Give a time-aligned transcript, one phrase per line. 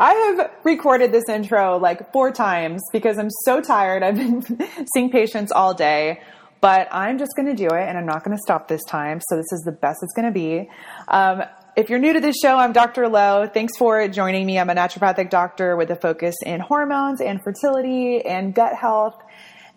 [0.00, 4.02] I have recorded this intro like four times because I'm so tired.
[4.02, 4.42] I've been
[4.94, 6.22] seeing patients all day,
[6.62, 9.20] but I'm just going to do it and I'm not going to stop this time.
[9.28, 10.70] So this is the best it's going to be.
[11.08, 11.42] Um,
[11.76, 13.10] if you're new to this show, I'm Dr.
[13.10, 13.46] Lo.
[13.52, 14.58] Thanks for joining me.
[14.58, 19.22] I'm a naturopathic doctor with a focus in hormones and fertility and gut health.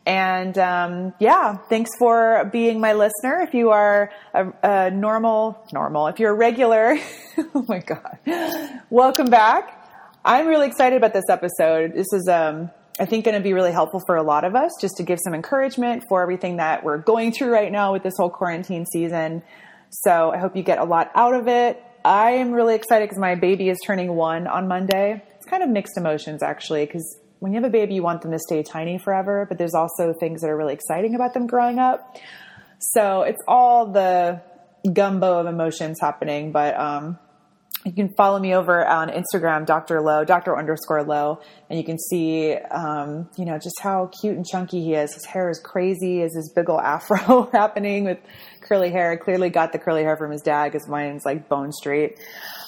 [0.06, 3.42] And um, yeah, thanks for being my listener.
[3.42, 6.98] If you are a, a normal, normal, if you're a regular,
[7.54, 8.20] oh my God,
[8.90, 9.82] welcome back.
[10.26, 11.94] I'm really excited about this episode.
[11.94, 14.72] This is, um, I think, going to be really helpful for a lot of us
[14.80, 18.14] just to give some encouragement for everything that we're going through right now with this
[18.16, 19.44] whole quarantine season.
[19.90, 21.84] So I hope you get a lot out of it.
[22.06, 25.22] I am really excited because my baby is turning one on Monday.
[25.36, 28.32] It's kind of mixed emotions actually, because when you have a baby, you want them
[28.32, 31.80] to stay tiny forever, but there's also things that are really exciting about them growing
[31.80, 32.16] up.
[32.80, 34.42] So it's all the
[34.90, 37.20] gumbo of emotions happening, but um,
[37.86, 40.02] you can follow me over on Instagram, Dr.
[40.02, 40.58] Lo, Dr.
[40.58, 44.94] underscore Lo, and you can see, um, you know, just how cute and chunky he
[44.94, 45.14] is.
[45.14, 46.22] His hair is crazy.
[46.22, 48.20] Is his big old afro happening with
[48.62, 49.18] curly hair?
[49.18, 52.20] Clearly got the curly hair from his dad because mine's like bone straight.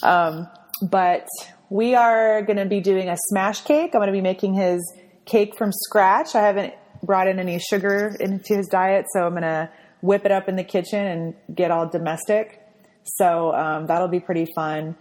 [0.04, 0.48] Um,
[0.82, 1.28] but
[1.70, 3.92] we are going to be doing a smash cake.
[3.94, 4.82] I'm going to be making his
[5.26, 6.36] cake from scratch.
[6.36, 9.70] I haven't brought in any sugar into his diet, so I'm going to
[10.02, 12.62] whip it up in the kitchen and get all domestic.
[13.06, 14.96] So um, that'll be pretty fun.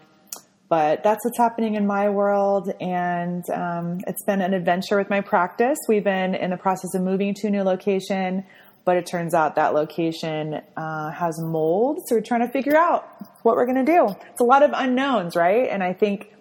[0.69, 5.21] But that's what's happening in my world, and um, it's been an adventure with my
[5.21, 5.79] practice.
[5.89, 8.45] We've been in the process of moving to a new location,
[8.87, 13.07] but it turns out that location uh, has mold, so we're trying to figure out
[13.43, 14.09] what we're going to do.
[14.31, 15.69] It's a lot of unknowns, right?
[15.69, 16.33] And I think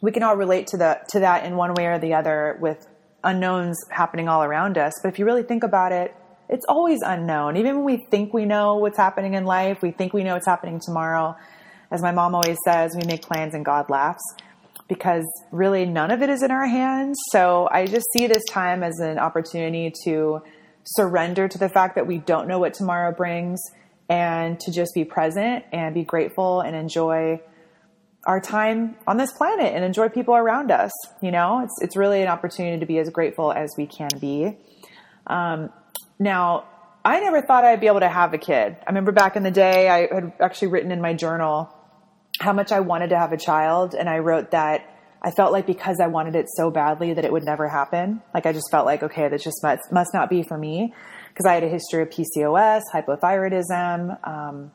[0.00, 2.86] we can all relate to the to that in one way or the other with
[3.22, 4.94] unknowns happening all around us.
[5.02, 6.14] But if you really think about it,
[6.48, 7.56] it's always unknown.
[7.56, 10.46] Even when we think we know what's happening in life, we think we know what's
[10.46, 11.36] happening tomorrow.
[11.90, 14.22] As my mom always says, we make plans and God laughs
[14.88, 17.18] because really none of it is in our hands.
[17.30, 20.42] So I just see this time as an opportunity to
[20.84, 23.60] surrender to the fact that we don't know what tomorrow brings
[24.08, 27.40] and to just be present and be grateful and enjoy
[28.24, 30.92] our time on this planet and enjoy people around us.
[31.20, 34.56] You know, it's it's really an opportunity to be as grateful as we can be.
[35.26, 35.70] Um,
[36.22, 36.64] now,
[37.04, 38.76] I never thought I'd be able to have a kid.
[38.80, 41.74] I remember back in the day, I had actually written in my journal
[42.38, 44.88] how much I wanted to have a child, and I wrote that
[45.24, 48.20] I felt like because I wanted it so badly that it would never happen.
[48.34, 50.92] Like I just felt like, okay, this just must, must not be for me
[51.28, 54.72] because I had a history of PCOS, hypothyroidism, um,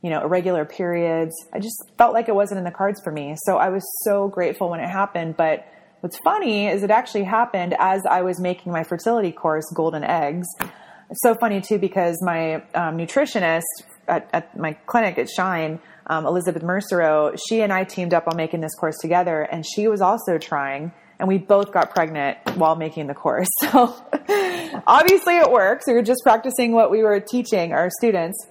[0.00, 1.34] you know, irregular periods.
[1.52, 3.34] I just felt like it wasn't in the cards for me.
[3.44, 5.36] So I was so grateful when it happened.
[5.36, 5.66] But
[6.00, 10.46] what's funny is it actually happened as I was making my fertility course, Golden Eggs.
[11.10, 13.62] It's so funny too because my um, nutritionist
[14.06, 18.36] at, at, my clinic at Shine, um, Elizabeth Mercero, she and I teamed up on
[18.36, 22.76] making this course together, and she was also trying, and we both got pregnant while
[22.76, 23.48] making the course.
[23.70, 23.94] So
[24.86, 25.84] obviously it works.
[25.86, 28.46] We were just practicing what we were teaching our students.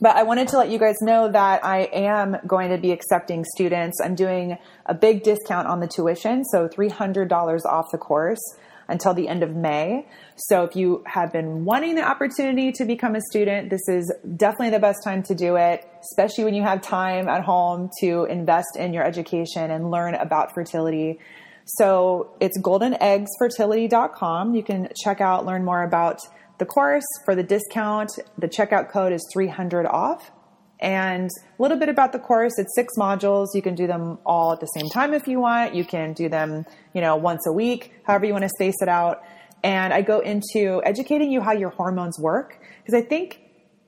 [0.00, 3.44] But I wanted to let you guys know that I am going to be accepting
[3.54, 3.98] students.
[4.02, 8.40] I'm doing a big discount on the tuition, so $300 off the course
[8.88, 10.06] until the end of May.
[10.36, 14.70] So if you have been wanting the opportunity to become a student, this is definitely
[14.70, 18.76] the best time to do it, especially when you have time at home to invest
[18.78, 21.18] in your education and learn about fertility.
[21.64, 24.54] So it's goldeneggsfertility.com.
[24.54, 26.20] You can check out, learn more about
[26.58, 28.12] the course for the discount.
[28.38, 30.30] The checkout code is 300 off.
[30.78, 32.58] And a little bit about the course.
[32.58, 33.48] It's six modules.
[33.54, 35.74] You can do them all at the same time if you want.
[35.74, 38.88] You can do them, you know, once a week, however you want to space it
[38.88, 39.22] out.
[39.62, 43.40] And I go into educating you how your hormones work because I think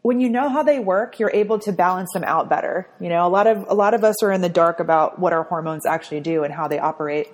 [0.02, 2.88] when you know how they work, you're able to balance them out better.
[3.00, 5.32] You know, a lot of a lot of us are in the dark about what
[5.32, 7.28] our hormones actually do and how they operate.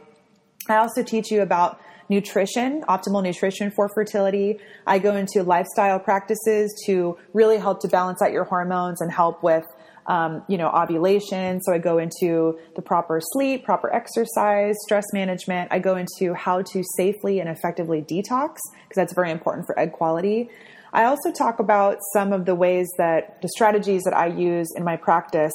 [0.69, 1.79] I also teach you about
[2.09, 4.59] nutrition, optimal nutrition for fertility.
[4.87, 9.43] I go into lifestyle practices to really help to balance out your hormones and help
[9.43, 9.65] with
[10.07, 11.61] um, you know, ovulation.
[11.63, 15.69] So I go into the proper sleep, proper exercise, stress management.
[15.73, 19.93] I go into how to safely and effectively detox because that's very important for egg
[19.93, 20.51] quality.
[20.93, 24.85] I also talk about some of the ways that the strategies that I use in
[24.85, 25.53] my practice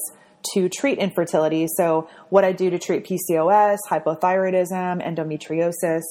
[0.53, 1.67] to treat infertility.
[1.75, 6.01] So, what I do to treat PCOS, hypothyroidism, endometriosis.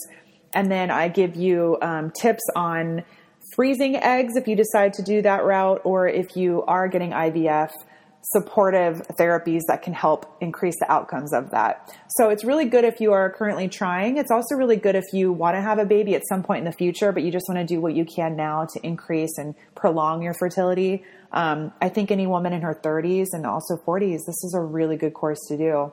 [0.54, 3.04] And then I give you um, tips on
[3.54, 7.70] freezing eggs if you decide to do that route, or if you are getting IVF,
[8.22, 11.94] supportive therapies that can help increase the outcomes of that.
[12.10, 14.16] So it's really good if you are currently trying.
[14.18, 16.64] It's also really good if you want to have a baby at some point in
[16.64, 19.54] the future, but you just want to do what you can now to increase and
[19.74, 21.04] prolong your fertility.
[21.32, 24.96] Um, I think any woman in her 30s and also 40s, this is a really
[24.96, 25.92] good course to do.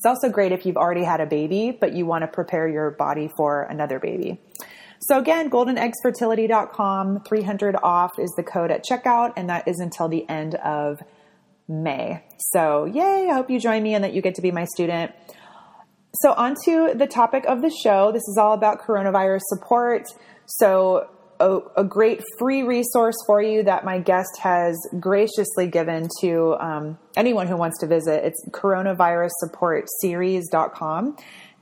[0.00, 2.90] It's also great if you've already had a baby, but you want to prepare your
[2.90, 4.40] body for another baby.
[5.00, 10.26] So again, goldeneggsfertility.com, 300 off is the code at checkout, and that is until the
[10.26, 11.02] end of
[11.68, 12.24] May.
[12.54, 15.12] So, yay, I hope you join me and that you get to be my student.
[16.22, 18.10] So, on to the topic of the show.
[18.10, 20.04] This is all about coronavirus support.
[20.46, 26.56] So, a, a great free resource for you that my guest has graciously given to
[26.60, 28.24] um, anyone who wants to visit.
[28.24, 31.16] It's coronavirussupportseries.com.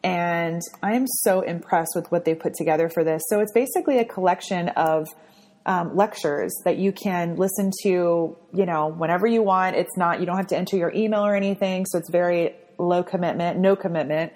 [0.05, 3.23] And I'm so impressed with what they put together for this.
[3.29, 5.09] So, it's basically a collection of
[5.69, 9.77] um, lectures that you can listen to, you know, whenever you want.
[9.77, 11.85] It's not, you don't have to enter your email or anything.
[11.87, 14.33] So it's very low commitment, no commitment.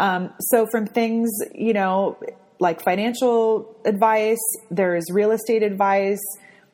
[0.00, 2.18] Um, so from things, you know,
[2.58, 4.40] like financial advice,
[4.70, 6.20] there's real estate advice,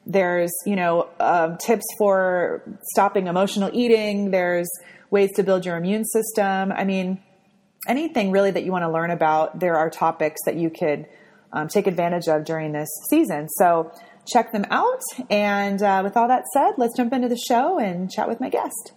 [0.06, 2.62] there's, you know, um, tips for
[2.92, 4.70] stopping emotional eating, there's
[5.10, 6.72] ways to build your immune system.
[6.72, 7.20] I mean,
[7.86, 11.06] anything really that you want to learn about, there are topics that you could
[11.52, 13.48] um, take advantage of during this season.
[13.48, 13.92] So
[14.26, 15.02] check them out.
[15.28, 18.48] And uh, with all that said, let's jump into the show and chat with my
[18.48, 18.92] guest.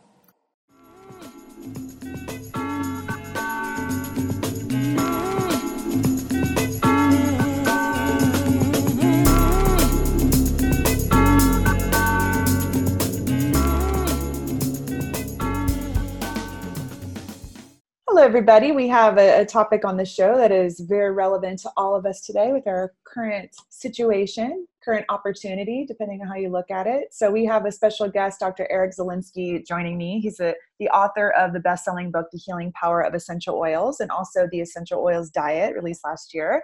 [18.14, 18.72] Hello, everybody.
[18.72, 22.06] We have a, a, topic on the show that is very relevant to all of
[22.06, 27.06] us today with our current situation, current opportunity, depending on how you look at it.
[27.12, 28.68] So, we have a special guest, Dr.
[28.70, 30.20] Eric Zielinski, joining me.
[30.20, 34.00] He's a, the author of the best selling book, The Healing Power of Essential Oils,
[34.00, 36.62] and also the Essential Oils Diet, released last year,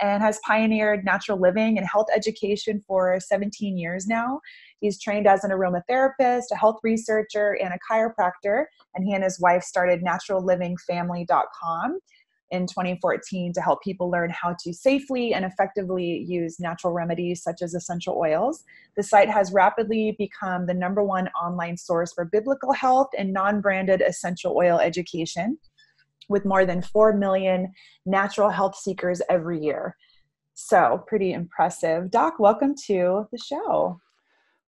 [0.00, 4.40] and has pioneered natural living and health education for 17 years now.
[4.80, 8.64] He's trained as an aromatherapist, a health researcher, and a chiropractor.
[8.94, 11.98] And he and his wife started naturallivingfamily.com
[12.50, 17.62] in 2014 to help people learn how to safely and effectively use natural remedies such
[17.62, 18.64] as essential oils.
[18.96, 23.60] The site has rapidly become the number one online source for biblical health and non
[23.60, 25.58] branded essential oil education,
[26.30, 27.70] with more than 4 million
[28.06, 29.96] natural health seekers every year.
[30.54, 32.10] So, pretty impressive.
[32.10, 34.00] Doc, welcome to the show.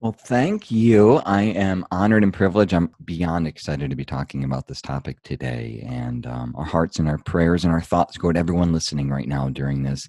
[0.02, 1.18] Well, thank you.
[1.18, 2.74] I am honored and privileged.
[2.74, 5.86] I'm beyond excited to be talking about this topic today.
[5.86, 9.28] And um, our hearts and our prayers and our thoughts go to everyone listening right
[9.28, 10.08] now during this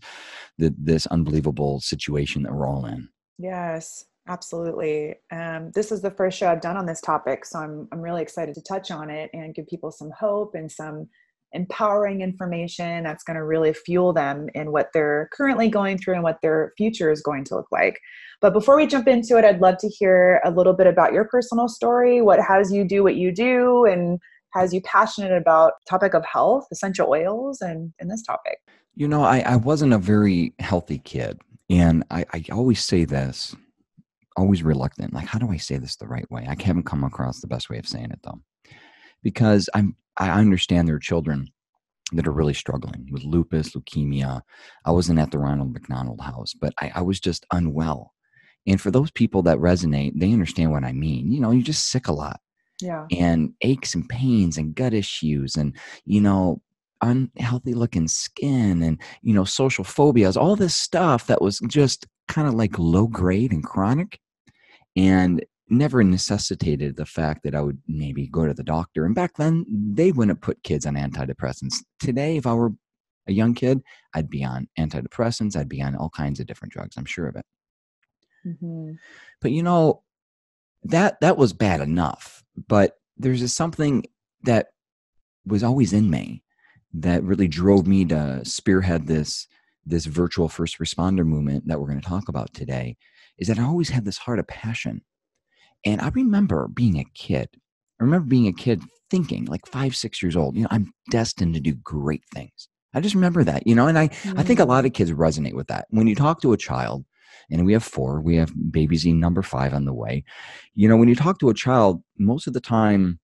[0.58, 3.08] the, this unbelievable situation that we're all in.
[3.38, 5.16] Yes, absolutely.
[5.32, 8.24] Um, this is the first show I've done on this topic, so I'm I'm really
[8.24, 11.08] excited to touch on it and give people some hope and some
[11.54, 16.24] empowering information that's going to really fuel them in what they're currently going through and
[16.24, 18.00] what their future is going to look like.
[18.42, 21.26] But before we jump into it, I'd love to hear a little bit about your
[21.26, 24.20] personal story, what has you do what you do and
[24.54, 28.60] has you passionate about topic of health, essential oils and in this topic.
[28.96, 31.40] You know, I, I wasn't a very healthy kid.
[31.70, 33.56] And I, I always say this,
[34.38, 35.14] always reluctant.
[35.14, 36.46] Like, how do I say this the right way?
[36.48, 38.42] I haven't come across the best way of saying it though.
[39.24, 41.48] Because I'm I understand there are children
[42.12, 44.42] that are really struggling with lupus, leukemia.
[44.86, 48.14] I wasn't at the Ronald McDonald House, but I, I was just unwell.
[48.68, 51.32] And for those people that resonate, they understand what I mean.
[51.32, 52.40] You know, you're just sick a lot.
[52.82, 53.06] Yeah.
[53.12, 55.76] And aches and pains and gut issues and,
[56.06, 56.62] you know,
[57.02, 62.48] unhealthy looking skin and, you know, social phobias, all this stuff that was just kind
[62.48, 64.20] of like low grade and chronic.
[64.96, 69.06] And never necessitated the fact that I would maybe go to the doctor.
[69.06, 71.76] And back then, they wouldn't put kids on antidepressants.
[72.00, 72.74] Today, if I were
[73.28, 73.82] a young kid,
[74.14, 76.98] I'd be on antidepressants, I'd be on all kinds of different drugs.
[76.98, 77.46] I'm sure of it.
[78.46, 78.94] Mm-hmm.
[79.42, 80.04] But you know,
[80.84, 82.44] that that was bad enough.
[82.68, 84.06] But there's a something
[84.44, 84.68] that
[85.46, 86.44] was always in me
[86.94, 89.48] that really drove me to spearhead this
[89.86, 92.96] this virtual first responder movement that we're going to talk about today
[93.38, 95.02] is that I always had this heart of passion
[95.86, 97.50] and I remember being a kid.
[98.00, 101.54] I remember being a kid thinking, like five, six years old, you know, I'm destined
[101.54, 102.68] to do great things.
[102.94, 104.40] I just remember that, you know, and I, mm-hmm.
[104.40, 104.70] I think a mm.
[104.70, 105.88] lot of kids resonate with that.
[105.90, 107.06] When you talk to a child,
[107.52, 110.24] and we have four, we have baby Z number five on the way.
[110.76, 113.20] You know, when you talk to a child, most of the time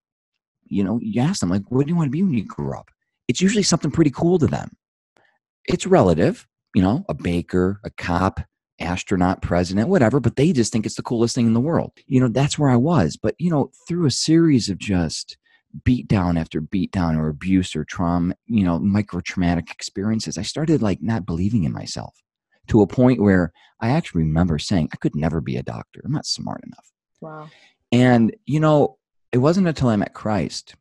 [0.70, 2.80] you know, you ask them, like, what do you want to be when you grow
[2.80, 2.90] up?
[3.28, 4.72] It's usually something pretty cool to them.
[5.66, 8.40] It's relative, you know, a baker, a cop,
[8.82, 11.92] astronaut, president, whatever, but they just think it's the coolest thing in the world.
[12.08, 13.18] You know, that's where I was.
[13.18, 15.38] But, you know, through a series of just
[15.84, 20.42] beat down after beat down or abuse or trauma, you know, micro traumatic experiences, I
[20.42, 22.16] started like not believing in myself
[22.68, 26.02] to a point where I actually remember saying, I could never be a doctor.
[26.04, 26.92] I'm not smart enough.
[27.22, 27.50] Wow.
[27.92, 28.98] And, you know,
[29.32, 30.76] it wasn't until I met Christ,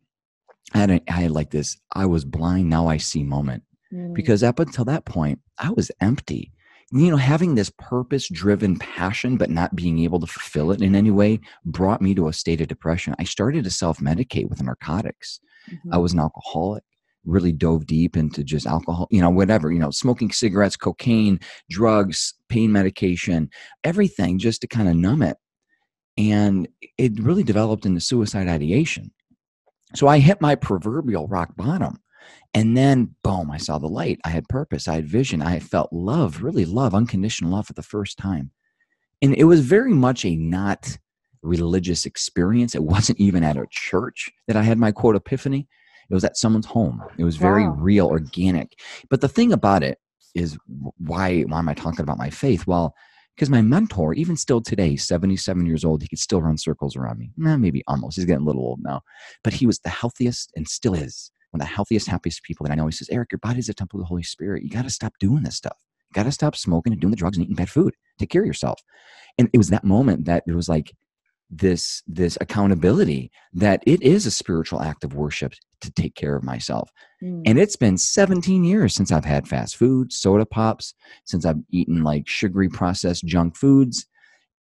[0.75, 3.63] I had, a, I had like this, I was blind, now I see moment.
[3.93, 4.15] Mm.
[4.15, 6.53] Because up until that point, I was empty
[6.91, 10.95] you know, having this purpose driven passion, but not being able to fulfill it in
[10.95, 13.15] any way brought me to a state of depression.
[13.19, 15.41] I started to self medicate with narcotics.
[15.71, 15.93] Mm-hmm.
[15.93, 16.85] I was an alcoholic,
[17.25, 22.35] really dove deep into just alcohol, you know, whatever, you know, smoking cigarettes, cocaine, drugs,
[22.49, 23.51] pain medication,
[23.85, 25.37] everything just to kind of numb it.
[26.17, 29.13] And it really developed into suicide ideation.
[29.95, 32.01] So I hit my proverbial rock bottom.
[32.55, 34.21] And then, boom, I saw the light.
[34.25, 34.89] I had purpose.
[34.89, 35.43] I had vision.
[35.43, 38.51] I felt love, really love, unconditional love for the first time.
[39.21, 40.99] And it was very much a not
[41.43, 42.75] religious experience.
[42.75, 45.69] It wasn't even at a church that I had my quote epiphany.
[46.11, 47.03] It was at someone's home.
[47.19, 47.77] It was very wow.
[47.79, 48.79] real, organic.
[49.11, 49.99] But the thing about it
[50.35, 50.57] is
[50.99, 52.67] why, why am I talking about my faith?
[52.67, 52.95] Well,
[53.37, 57.19] because my mentor, even still today, 77 years old, he could still run circles around
[57.19, 57.31] me.
[57.37, 58.17] Maybe almost.
[58.17, 59.03] He's getting a little old now.
[59.45, 62.73] But he was the healthiest and still is one of the healthiest, happiest people that
[62.73, 62.87] I know.
[62.87, 64.63] He says, Eric, your body's a temple of the Holy Spirit.
[64.63, 65.77] You got to stop doing this stuff.
[66.09, 67.95] You got to stop smoking and doing the drugs and eating bad food.
[68.19, 68.81] Take care of yourself.
[69.39, 70.93] And it was that moment that it was like
[71.51, 76.45] this this accountability that it is a spiritual act of worship to take care of
[76.45, 76.91] myself.
[77.23, 77.43] Mm.
[77.47, 82.03] And it's been 17 years since I've had fast food, soda pops, since I've eaten
[82.03, 84.07] like sugary processed junk foods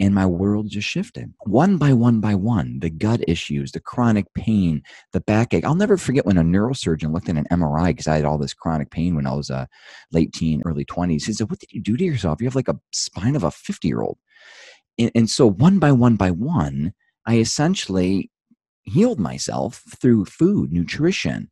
[0.00, 1.33] and my world just shifted.
[1.45, 5.64] One by one by one the gut issues the chronic pain the backache.
[5.64, 8.55] I'll never forget when a neurosurgeon looked at an mri because i had all this
[8.55, 9.67] chronic pain when i was a uh,
[10.12, 12.40] late teen early 20s he said what did you do to yourself?
[12.40, 14.19] You have like a spine of a 50 year old
[14.99, 16.93] and, and so one by one by one
[17.26, 18.31] i essentially
[18.88, 21.50] healed myself through food nutrition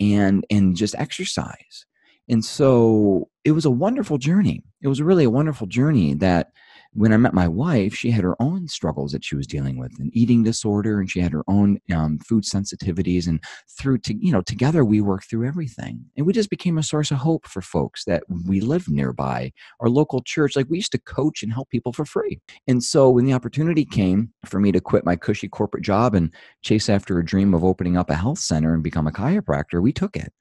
[0.00, 1.86] and and just exercise.
[2.28, 4.62] And so it was a wonderful journey.
[4.82, 6.48] It was really a wonderful journey that
[6.94, 9.98] when I met my wife, she had her own struggles that she was dealing with,
[9.98, 13.26] an eating disorder, and she had her own um, food sensitivities.
[13.26, 13.42] And
[13.78, 17.10] through, to, you know, together we worked through everything, and we just became a source
[17.10, 19.52] of hope for folks that we lived nearby.
[19.80, 22.40] Our local church, like we used to coach and help people for free.
[22.68, 26.32] And so when the opportunity came for me to quit my cushy corporate job and
[26.62, 29.92] chase after a dream of opening up a health center and become a chiropractor, we
[29.92, 30.32] took it.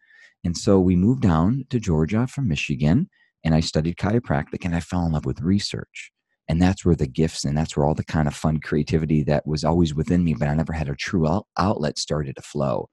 [0.46, 3.10] And so we moved down to Georgia from Michigan,
[3.44, 6.13] and I studied chiropractic, and I fell in love with research
[6.50, 9.46] and that's where the gifts and that's where all the kind of fun creativity that
[9.46, 12.90] was always within me but i never had a true outlet started to flow.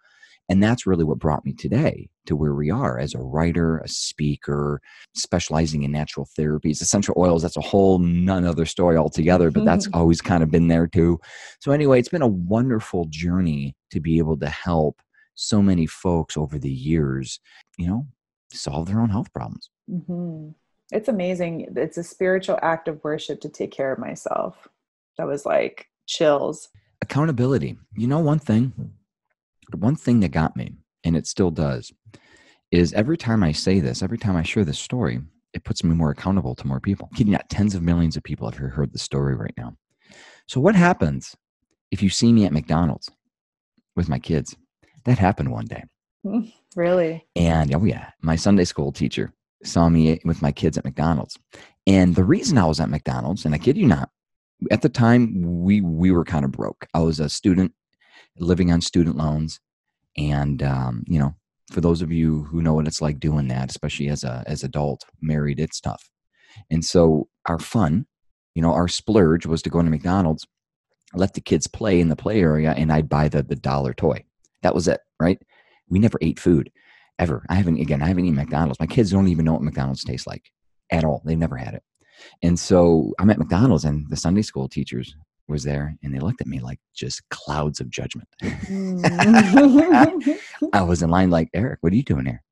[0.49, 3.87] And that's really what brought me today to where we are as a writer a
[3.87, 4.81] speaker
[5.15, 9.89] specializing in natural therapies essential oils that's a whole none other story altogether but that's
[9.95, 11.21] always kind of been there too.
[11.61, 15.01] So anyway it's been a wonderful journey to be able to help
[15.37, 17.39] so many folks over the years
[17.79, 18.09] you know
[18.53, 19.71] solve their own health problems.
[19.89, 20.49] Mm-hmm
[20.93, 21.73] it's amazing.
[21.77, 24.69] It's a spiritual act of worship to take care of myself.
[25.19, 26.69] That was like chills.
[27.03, 27.79] Accountability.
[27.97, 28.73] You know, one thing,
[29.75, 31.93] one thing that got me, and it still does,
[32.71, 35.21] is every time I say this, every time I share this story,
[35.53, 37.09] it puts me more accountable to more people.
[37.15, 39.75] Kidding not, tens of millions of people have heard the story right now.
[40.47, 41.37] So, what happens
[41.91, 43.11] if you see me at McDonald's
[43.97, 44.57] with my kids?
[45.05, 45.85] That happened one day.
[46.77, 47.27] Really?
[47.35, 49.33] And oh, yeah, my Sunday school teacher
[49.65, 51.39] saw me with my kids at McDonald's.
[51.87, 54.11] And the reason I was at McDonald's, and I kid you not,
[54.71, 56.87] at the time we we were kind of broke.
[56.95, 57.73] I was a student
[58.39, 59.61] living on student loans,
[60.17, 61.35] and um, you know,
[61.73, 64.63] for those of you who know what it's like doing that, especially as a as
[64.63, 66.11] adult married, it's tough.
[66.71, 68.07] And so our fun,
[68.55, 70.47] you know, our splurge was to go to McDonald's,
[71.15, 74.25] let the kids play in the play area, and I'd buy the the dollar toy.
[74.63, 75.41] That was it, right?
[75.89, 76.71] We never ate food
[77.21, 77.45] ever.
[77.49, 78.81] I haven't, again, I haven't eaten McDonald's.
[78.81, 80.51] My kids don't even know what McDonald's tastes like
[80.91, 81.23] at all.
[81.25, 81.83] They've never had it.
[82.43, 85.15] And so I'm at McDonald's and the Sunday school teachers
[85.49, 88.29] was there and they looked at me like just clouds of judgment.
[88.43, 90.39] Mm.
[90.73, 92.43] I was in line like, Eric, what are you doing here?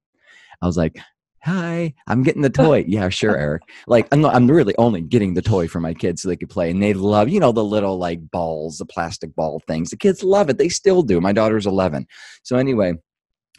[0.61, 0.99] I was like,
[1.43, 2.85] hi, I'm getting the toy.
[2.87, 3.63] yeah, sure, Eric.
[3.87, 6.51] Like, I'm, not, I'm really only getting the toy for my kids so they could
[6.51, 6.71] play.
[6.71, 9.91] And they love, you know, the little like balls, the plastic ball things.
[9.91, 10.59] The kids love it.
[10.59, 11.21] They still do.
[11.21, 12.07] My daughter's 11.
[12.43, 12.95] So, anyway,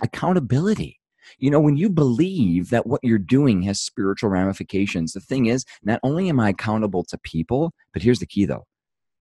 [0.02, 0.99] accountability.
[1.38, 5.66] You know, when you believe that what you're doing has spiritual ramifications, the thing is,
[5.84, 8.66] not only am I accountable to people, but here's the key though.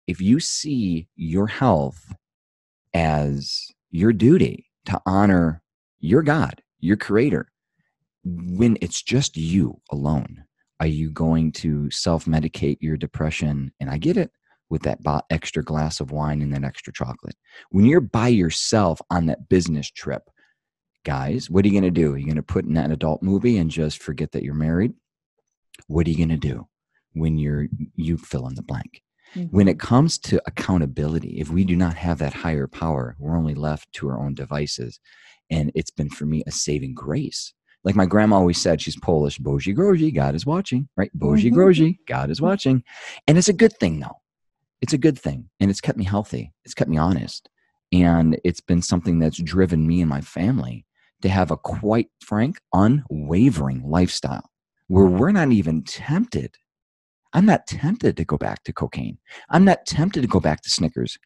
[0.07, 2.15] If you see your health
[2.95, 5.63] as your duty to honor
[6.01, 7.49] your God, your creator,
[8.25, 10.45] when it's just you alone?
[10.81, 13.73] Are you going to self medicate your depression?
[13.81, 14.31] And I get it
[14.71, 14.99] with that
[15.31, 17.37] extra glass of wine and that extra chocolate.
[17.71, 20.23] When you're by yourself on that business trip,
[21.05, 22.15] guys, what are you going to do?
[22.15, 24.95] Are you going to put in that adult movie and just forget that you're married?
[25.87, 26.69] What are you going to do
[27.13, 29.03] when you're you fill in the blank?
[29.35, 29.57] Mm-hmm.
[29.57, 33.55] When it comes to accountability, if we do not have that higher power, we're only
[33.55, 35.01] left to our own devices.
[35.51, 37.53] And it's been for me a saving grace.
[37.85, 41.11] Like my grandma always said, she's Polish, Boży grozi, God is watching, right?
[41.17, 41.59] Boży mm-hmm.
[41.59, 42.83] grozi, God is watching.
[43.27, 44.21] And it's a good thing though.
[44.81, 45.49] It's a good thing.
[45.61, 46.53] And it's kept me healthy.
[46.65, 47.49] It's kept me honest.
[47.93, 50.85] And it's been something that's driven me and my family
[51.23, 54.51] to have a quite frank, unwavering lifestyle
[54.87, 56.57] where we're not even tempted
[57.33, 59.19] I'm not tempted to go back to cocaine.
[59.51, 61.19] I'm not tempted to go back to Snickers.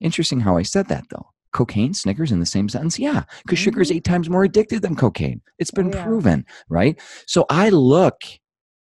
[0.00, 1.30] Interesting how I said that though.
[1.52, 2.98] Cocaine, Snickers in the same sentence?
[2.98, 3.64] Yeah, because mm-hmm.
[3.64, 5.40] sugar is eight times more addictive than cocaine.
[5.58, 6.04] It's been oh, yeah.
[6.04, 7.00] proven, right?
[7.26, 8.20] So I look,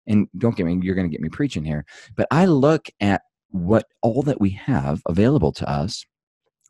[0.07, 3.21] and don't get me, you're going to get me preaching here, but I look at
[3.49, 6.05] what all that we have available to us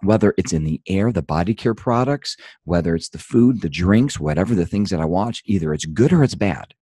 [0.03, 4.19] whether it's in the air, the body care products, whether it's the food, the drinks,
[4.19, 6.73] whatever the things that I watch, either it's good or it's bad.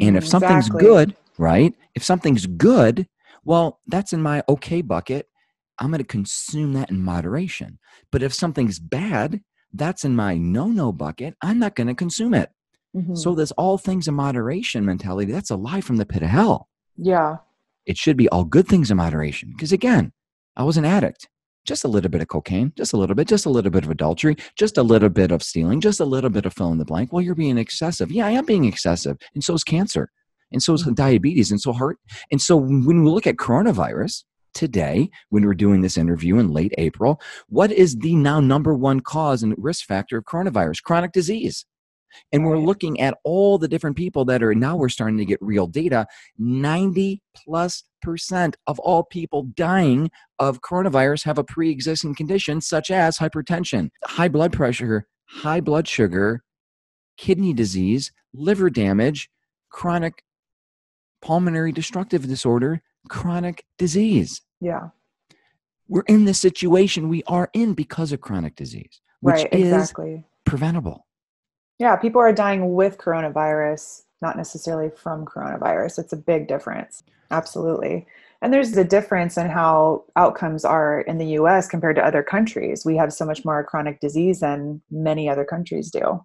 [0.00, 1.74] And if mm, something's good, right?
[1.94, 3.06] If something's good,
[3.44, 5.28] well, that's in my okay bucket.
[5.78, 7.78] I'm going to consume that in moderation.
[8.10, 9.42] But if something's bad,
[9.72, 11.34] that's in my no no bucket.
[11.42, 12.50] I'm not going to consume it.
[12.96, 13.14] Mm-hmm.
[13.14, 16.68] So, this all things in moderation mentality, that's a lie from the pit of hell.
[16.96, 17.38] Yeah.
[17.86, 19.50] It should be all good things in moderation.
[19.50, 20.12] Because again,
[20.56, 21.28] I was an addict.
[21.64, 23.90] Just a little bit of cocaine, just a little bit, just a little bit of
[23.90, 26.84] adultery, just a little bit of stealing, just a little bit of fill in the
[26.84, 27.12] blank.
[27.12, 28.10] Well, you're being excessive.
[28.10, 29.16] Yeah, I am being excessive.
[29.34, 30.10] And so is cancer
[30.52, 30.94] and so is mm.
[30.94, 31.98] diabetes and so heart
[32.30, 36.74] and so when we look at coronavirus today when we're doing this interview in late
[36.78, 41.64] april what is the now number one cause and risk factor of coronavirus chronic disease
[42.32, 45.38] and we're looking at all the different people that are now we're starting to get
[45.40, 46.06] real data
[46.38, 53.18] 90 plus percent of all people dying of coronavirus have a pre-existing condition such as
[53.18, 56.42] hypertension high blood pressure high blood sugar
[57.16, 59.30] kidney disease liver damage
[59.70, 60.22] chronic
[61.22, 64.42] pulmonary destructive disorder, chronic disease.
[64.60, 64.88] Yeah.
[65.88, 70.12] We're in the situation we are in because of chronic disease, which right, exactly.
[70.14, 71.06] is preventable.
[71.78, 75.98] Yeah, people are dying with coronavirus, not necessarily from coronavirus.
[75.98, 77.02] It's a big difference.
[77.30, 78.06] Absolutely.
[78.42, 82.84] And there's a difference in how outcomes are in the US compared to other countries.
[82.84, 86.24] We have so much more chronic disease than many other countries do.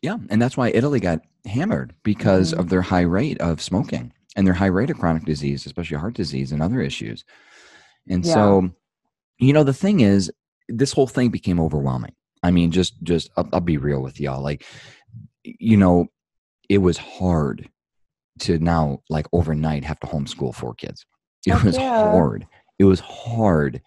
[0.00, 2.60] Yeah, and that's why Italy got hammered because mm-hmm.
[2.60, 6.14] of their high rate of smoking and their high rate of chronic disease, especially heart
[6.14, 7.24] disease and other issues.
[8.08, 8.34] And yeah.
[8.34, 8.70] so,
[9.38, 10.32] you know, the thing is,
[10.68, 12.14] this whole thing became overwhelming.
[12.42, 14.42] I mean, just, just, I'll, I'll be real with y'all.
[14.42, 14.64] Like,
[15.44, 16.08] you know,
[16.68, 17.68] it was hard
[18.40, 21.06] to now, like, overnight have to homeschool four kids.
[21.44, 22.12] It oh, was yeah.
[22.12, 22.46] hard.
[22.78, 23.82] It was hard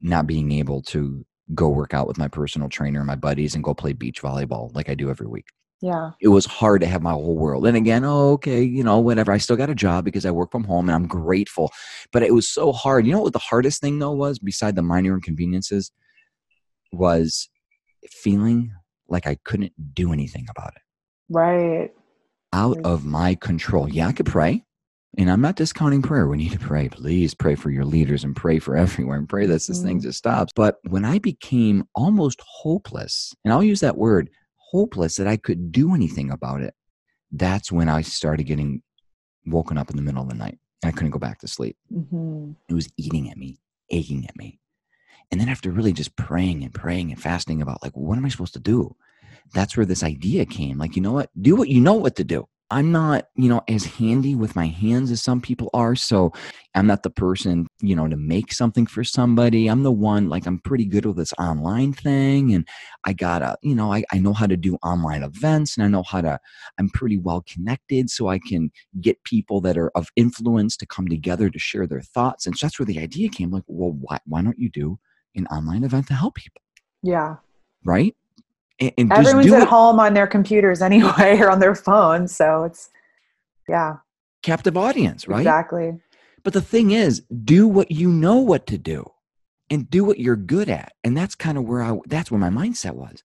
[0.00, 3.62] not being able to go work out with my personal trainer and my buddies and
[3.62, 5.46] go play beach volleyball like I do every week.
[5.82, 6.12] Yeah.
[6.20, 7.66] It was hard to have my whole world.
[7.66, 9.30] And again, oh, okay, you know, whatever.
[9.30, 11.70] I still got a job because I work from home and I'm grateful.
[12.12, 13.06] But it was so hard.
[13.06, 15.92] You know what the hardest thing though was, beside the minor inconveniences,
[16.92, 17.48] was
[18.10, 18.72] feeling
[19.08, 20.82] like I couldn't do anything about it.
[21.28, 21.90] Right.
[22.52, 23.88] Out of my control.
[23.88, 24.64] Yeah, I could pray.
[25.18, 26.26] And I'm not discounting prayer.
[26.26, 26.88] We need to pray.
[26.88, 29.86] Please pray for your leaders and pray for everywhere and pray that this mm-hmm.
[29.86, 30.52] thing just stops.
[30.54, 35.72] But when I became almost hopeless, and I'll use that word, hopeless, that I could
[35.72, 36.74] do anything about it,
[37.32, 38.82] that's when I started getting
[39.46, 40.58] woken up in the middle of the night.
[40.84, 41.76] I couldn't go back to sleep.
[41.92, 42.52] Mm-hmm.
[42.68, 43.58] It was eating at me,
[43.90, 44.60] aching at me.
[45.30, 48.28] And then after really just praying and praying and fasting about like, what am I
[48.28, 48.94] supposed to do?
[49.54, 50.78] That's where this idea came.
[50.78, 51.30] Like, you know what?
[51.40, 52.48] Do what you know what to do.
[52.68, 55.94] I'm not, you know, as handy with my hands as some people are.
[55.94, 56.32] So
[56.74, 59.68] I'm not the person, you know, to make something for somebody.
[59.68, 62.52] I'm the one, like, I'm pretty good with this online thing.
[62.52, 62.66] And
[63.04, 66.02] I gotta, you know, I, I know how to do online events and I know
[66.02, 66.40] how to,
[66.76, 68.10] I'm pretty well connected.
[68.10, 72.02] So I can get people that are of influence to come together to share their
[72.02, 72.46] thoughts.
[72.46, 74.98] And so that's where the idea came like, well, why, why don't you do
[75.36, 76.62] an online event to help people?
[77.02, 77.36] Yeah.
[77.84, 78.16] Right?
[78.78, 79.68] and, and everyone's at it.
[79.68, 82.90] home on their computers anyway or on their phones so it's
[83.68, 83.96] yeah
[84.42, 85.94] captive audience right exactly
[86.42, 89.04] but the thing is do what you know what to do
[89.70, 92.50] and do what you're good at and that's kind of where i that's where my
[92.50, 93.22] mindset was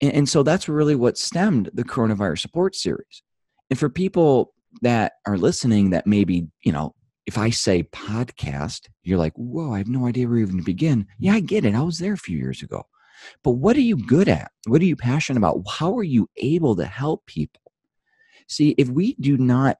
[0.00, 3.22] and, and so that's really what stemmed the coronavirus support series
[3.68, 6.94] and for people that are listening that maybe you know
[7.30, 11.06] if I say podcast, you're like, whoa, I have no idea where even to begin.
[11.20, 11.76] Yeah, I get it.
[11.76, 12.82] I was there a few years ago.
[13.44, 14.50] But what are you good at?
[14.66, 15.62] What are you passionate about?
[15.70, 17.62] How are you able to help people?
[18.48, 19.76] See, if we do not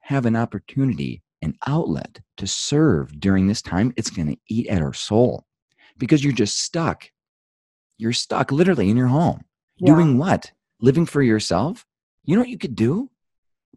[0.00, 4.80] have an opportunity, an outlet to serve during this time, it's going to eat at
[4.80, 5.44] our soul
[5.98, 7.10] because you're just stuck.
[7.98, 9.44] You're stuck literally in your home.
[9.76, 9.92] Yeah.
[9.92, 10.52] Doing what?
[10.80, 11.84] Living for yourself?
[12.24, 13.10] You know what you could do?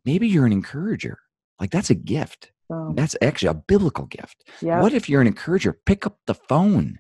[0.06, 1.20] Maybe you're an encourager.
[1.60, 2.54] Like that's a gift.
[2.72, 2.94] Oh.
[2.96, 4.44] That's actually a biblical gift.
[4.62, 4.82] Yep.
[4.82, 5.78] What if you're an encourager?
[5.86, 7.00] Pick up the phone,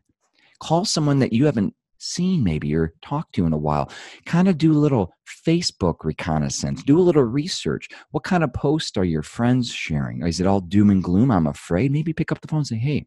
[0.61, 3.89] call someone that you haven't seen maybe or talked to in a while.
[4.25, 5.13] Kind of do a little
[5.47, 7.87] Facebook reconnaissance, do a little research.
[8.09, 10.25] What kind of posts are your friends sharing?
[10.25, 11.31] Is it all doom and gloom?
[11.31, 11.91] I'm afraid.
[11.91, 13.05] Maybe pick up the phone and say, hey,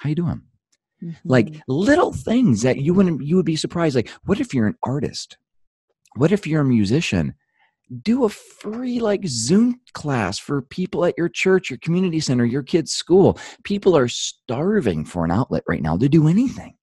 [0.00, 0.42] how you doing?
[1.02, 1.12] Mm-hmm.
[1.24, 3.96] Like little things that you wouldn't you would be surprised.
[3.96, 5.38] Like, what if you're an artist?
[6.16, 7.34] What if you're a musician?
[8.02, 12.62] Do a free like Zoom class for people at your church, your community center, your
[12.62, 13.38] kid's school.
[13.64, 16.74] People are starving for an outlet right now to do anything.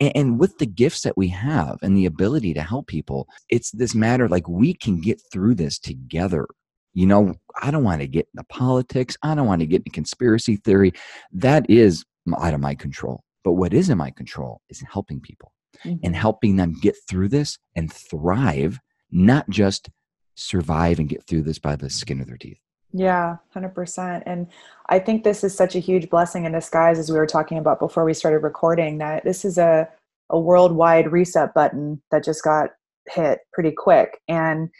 [0.00, 3.94] And, with the gifts that we have and the ability to help people, it's this
[3.94, 6.46] matter like we can get through this together.
[6.94, 9.18] You know, I don't want to get into politics.
[9.22, 10.92] I don't want to get into conspiracy theory.
[11.32, 12.06] That is
[12.40, 13.24] out of my control.
[13.44, 15.52] But what is in my control is helping people
[15.84, 15.98] mm-hmm.
[16.02, 18.78] and helping them get through this and thrive,
[19.10, 19.90] not just
[20.34, 22.60] survive and get through this by the skin of their teeth.
[22.92, 24.22] Yeah, 100%.
[24.26, 24.48] And
[24.88, 27.78] I think this is such a huge blessing in disguise, as we were talking about
[27.78, 29.88] before we started recording, that this is a,
[30.28, 32.70] a worldwide reset button that just got
[33.08, 34.20] hit pretty quick.
[34.28, 34.70] And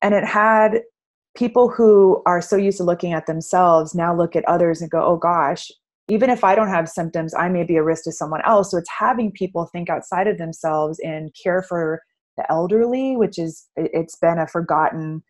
[0.00, 0.82] and it had
[1.36, 5.04] people who are so used to looking at themselves now look at others and go,
[5.04, 5.70] oh gosh,
[6.08, 8.70] even if I don't have symptoms, I may be a risk to someone else.
[8.70, 12.02] So it's having people think outside of themselves and care for
[12.38, 15.22] the elderly, which is it's been a forgotten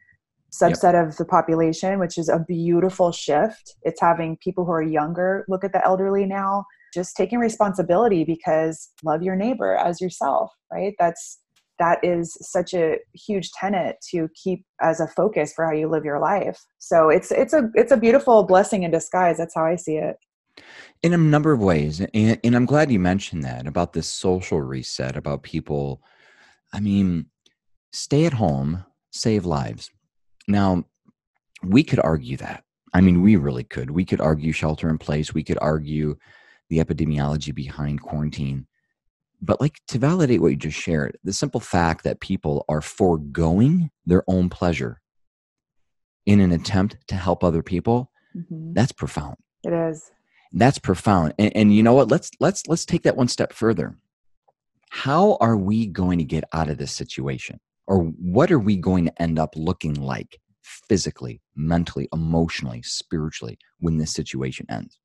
[0.52, 1.08] subset yep.
[1.08, 3.76] of the population, which is a beautiful shift.
[3.82, 8.90] It's having people who are younger look at the elderly now, just taking responsibility because
[9.02, 10.94] love your neighbor as yourself, right?
[10.98, 11.40] That's
[11.78, 16.04] that is such a huge tenet to keep as a focus for how you live
[16.04, 16.60] your life.
[16.78, 19.38] So it's it's a it's a beautiful blessing in disguise.
[19.38, 20.16] That's how I see it.
[21.04, 24.60] In a number of ways, and, and I'm glad you mentioned that about this social
[24.60, 26.02] reset, about people
[26.72, 27.26] I mean,
[27.92, 29.90] stay at home, save lives.
[30.46, 30.84] Now,
[31.62, 32.64] we could argue that.
[32.94, 33.90] I mean, we really could.
[33.90, 35.34] We could argue shelter in place.
[35.34, 36.16] We could argue
[36.70, 38.66] the epidemiology behind quarantine.
[39.40, 43.90] But, like, to validate what you just shared, the simple fact that people are foregoing
[44.04, 45.00] their own pleasure
[46.26, 48.72] in an attempt to help other people, mm-hmm.
[48.72, 49.36] that's profound.
[49.64, 50.10] It is.
[50.52, 51.34] That's profound.
[51.38, 52.10] And, and you know what?
[52.10, 53.96] Let's let's let's take that one step further
[54.90, 57.60] how are we going to get out of this situation?
[57.86, 63.96] Or what are we going to end up looking like physically, mentally, emotionally, spiritually when
[63.96, 64.98] this situation ends?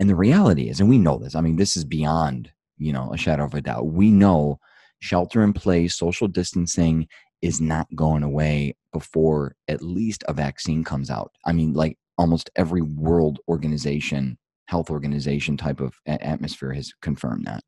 [0.00, 3.12] And the reality is, and we know this, I mean, this is beyond, you know,
[3.12, 3.86] a shadow of a doubt.
[3.86, 4.60] We know
[5.00, 7.08] shelter in place, social distancing
[7.42, 11.32] is not going away before at least a vaccine comes out.
[11.44, 17.62] I mean, like almost every world organization, health organization type of atmosphere has confirmed that.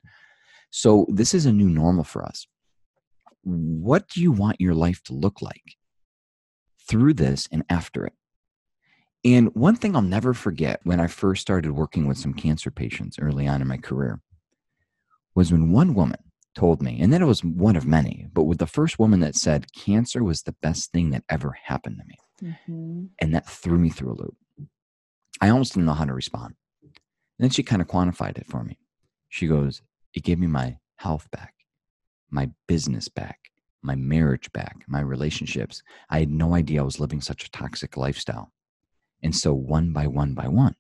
[0.71, 2.47] So this is a new normal for us.
[3.43, 5.77] What do you want your life to look like
[6.89, 8.13] through this and after it?
[9.25, 13.19] And one thing I'll never forget when I first started working with some cancer patients
[13.19, 14.21] early on in my career
[15.35, 16.21] was when one woman
[16.55, 19.37] told me, and then it was one of many, but with the first woman that
[19.37, 22.55] said, cancer was the best thing that ever happened to me.
[22.69, 23.05] Mm-hmm.
[23.21, 24.37] And that threw me through a loop.
[25.41, 26.55] I almost didn't know how to respond.
[26.83, 26.93] And
[27.39, 28.79] then she kind of quantified it for me.
[29.29, 29.83] She goes,
[30.15, 31.55] it gave me my health back,
[32.31, 33.39] my business back,
[33.83, 35.83] my marriage back, my relationships.
[36.09, 38.53] I had no idea I was living such a toxic lifestyle.
[39.23, 40.77] And so, one by one by one,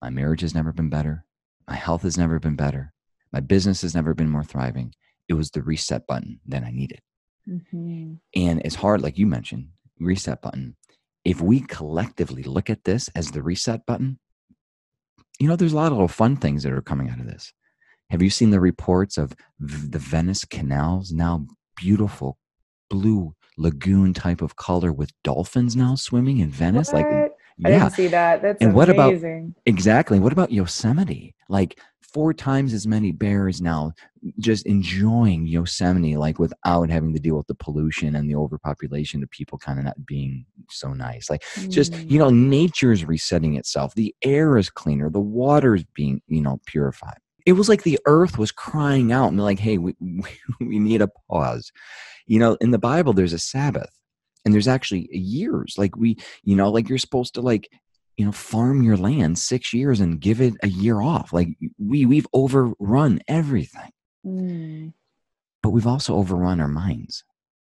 [0.00, 1.24] my marriage has never been better.
[1.66, 2.92] My health has never been better.
[3.32, 4.94] My business has never been more thriving.
[5.28, 7.00] It was the reset button that I needed.
[7.48, 8.14] Mm-hmm.
[8.34, 9.68] And it's hard, like you mentioned,
[9.98, 10.76] reset button.
[11.24, 14.18] If we collectively look at this as the reset button,
[15.38, 17.52] you know, there's a lot of little fun things that are coming out of this.
[18.10, 22.38] Have you seen the reports of the Venice canals now beautiful
[22.88, 26.92] blue lagoon type of color with dolphins now swimming in Venice?
[26.92, 27.02] What?
[27.02, 27.68] Like, yeah.
[27.68, 28.40] I didn't see that.
[28.40, 28.74] That's and amazing.
[28.74, 30.20] what about exactly?
[30.20, 31.34] What about Yosemite?
[31.50, 33.92] Like four times as many bears now
[34.38, 39.30] just enjoying Yosemite, like without having to deal with the pollution and the overpopulation of
[39.30, 41.28] people kind of not being so nice.
[41.28, 41.68] Like mm.
[41.68, 43.94] just, you know, nature is resetting itself.
[43.94, 45.10] The air is cleaner.
[45.10, 49.28] The water is being, you know, purified it was like the earth was crying out
[49.28, 49.94] and like, hey, we,
[50.60, 51.72] we need a pause.
[52.26, 53.88] You know, in the Bible, there's a Sabbath
[54.44, 55.76] and there's actually years.
[55.78, 57.70] Like we, you know, like you're supposed to like
[58.18, 62.04] you know farm your land six years and give it a year off like we
[62.04, 63.92] we've overrun everything
[64.26, 64.94] Mm.
[65.62, 67.22] but we've also overrun our minds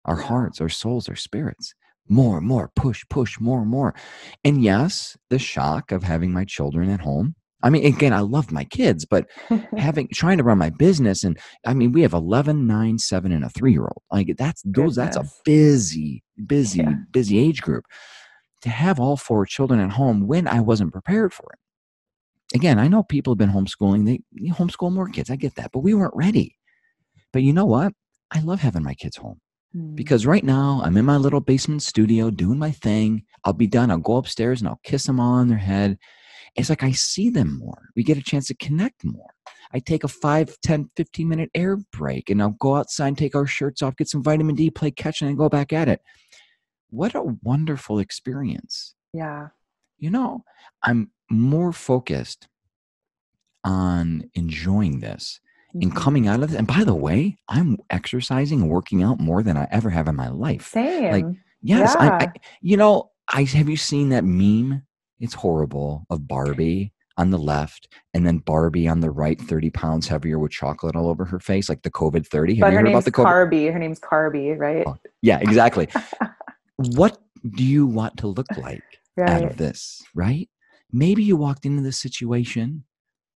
[0.07, 1.75] our hearts our souls our spirits
[2.09, 3.95] more more push push more more
[4.43, 8.51] and yes the shock of having my children at home i mean again i love
[8.53, 9.27] my kids but
[9.77, 13.45] having trying to run my business and i mean we have 11 9 7 and
[13.45, 16.95] a 3 year old like that's those that's a busy busy Yeah.
[17.11, 17.85] busy age group
[18.63, 22.89] to have all four children at home when i wasn't prepared for it again i
[22.89, 24.21] know people have been homeschooling they
[24.51, 26.57] homeschool more kids i get that but we weren't ready
[27.33, 27.93] but you know what
[28.33, 29.41] i love having my kids home
[29.77, 29.95] Mm.
[29.95, 33.23] because right now I'm in my little basement studio doing my thing.
[33.45, 33.89] I'll be done.
[33.93, 35.97] I'll go upstairs and I'll kiss them all on their head.
[36.57, 37.91] It's like I see them more.
[37.97, 39.35] We get a chance to connect more.
[39.73, 43.35] I take a 5, 10, 15 minute air break and I'll go outside and take
[43.37, 46.03] our shirts off, get some vitamin D, play catch, and then go back at it.
[46.91, 48.95] What a wonderful experience.
[49.13, 49.49] yeah.
[49.99, 50.45] You know,
[50.83, 52.49] I'm more focused
[53.65, 55.41] on enjoying this
[55.75, 55.97] and Mhm.
[55.97, 56.59] coming out of this.
[56.59, 60.17] And by the way, I'm exercising and working out more than I ever have in
[60.17, 60.69] my life.
[60.69, 61.13] Same.
[61.13, 61.27] Like,
[61.63, 62.33] Yes, I, I
[62.63, 64.83] you know, I have you seen that meme?
[65.21, 70.09] It's horrible of Barbie on the left and then Barbie on the right, 30 pounds
[70.09, 72.55] heavier with chocolate all over her face, like the COVID 30.
[72.55, 73.27] Have but you heard about the COVID?
[73.27, 73.73] Carby.
[73.73, 74.85] Her name's Carby, right?
[74.87, 75.89] Oh, Yeah, exactly.
[76.77, 77.19] what
[77.55, 78.83] do you want to look like
[79.19, 80.49] out of this, right?
[80.93, 82.85] Maybe you walked into this situation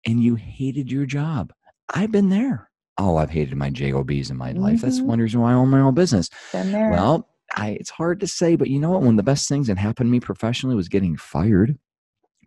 [0.06, 1.54] and you hated your job.
[1.94, 2.70] I've been there.
[2.98, 4.82] Oh, I've hated my JOBs in my life.
[4.82, 5.06] That's Mhm.
[5.06, 6.30] one reason why I own my own business.
[6.52, 6.90] Been there.
[6.92, 9.02] Well, I, it's hard to say, but you know what?
[9.02, 11.78] One of the best things that happened to me professionally was getting fired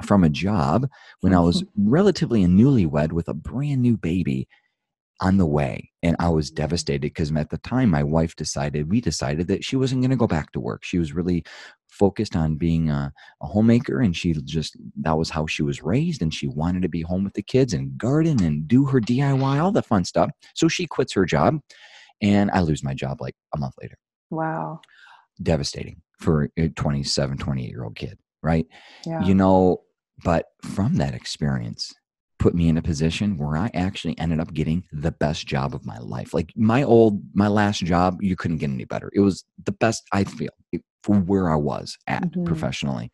[0.05, 0.89] from a job
[1.21, 1.91] when I was mm-hmm.
[1.91, 4.49] relatively a newlywed with a brand new baby
[5.21, 5.91] on the way.
[6.03, 9.77] And I was devastated because at the time, my wife decided, we decided that she
[9.77, 10.85] wasn't going to go back to work.
[10.85, 11.43] She was really
[11.89, 16.21] focused on being a, a homemaker and she just, that was how she was raised.
[16.21, 19.63] And she wanted to be home with the kids and garden and do her DIY,
[19.63, 20.31] all the fun stuff.
[20.55, 21.61] So she quits her job
[22.21, 23.97] and I lose my job like a month later
[24.31, 24.81] wow.
[25.43, 28.67] devastating for a 27 28 year old kid right
[29.07, 29.23] Yeah.
[29.23, 29.83] you know
[30.25, 31.93] but from that experience
[32.39, 35.85] put me in a position where i actually ended up getting the best job of
[35.85, 39.45] my life like my old my last job you couldn't get any better it was
[39.65, 40.51] the best i feel
[41.03, 42.45] for where i was at Mhm.
[42.47, 43.11] professionally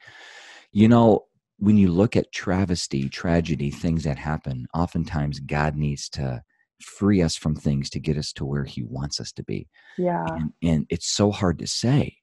[0.72, 1.24] you know
[1.58, 6.42] when you look at travesty tragedy things that happen oftentimes god needs to
[6.84, 9.68] free us from things to get us to where he wants us to be.
[9.98, 10.24] Yeah.
[10.28, 12.16] and, and it's so hard to say.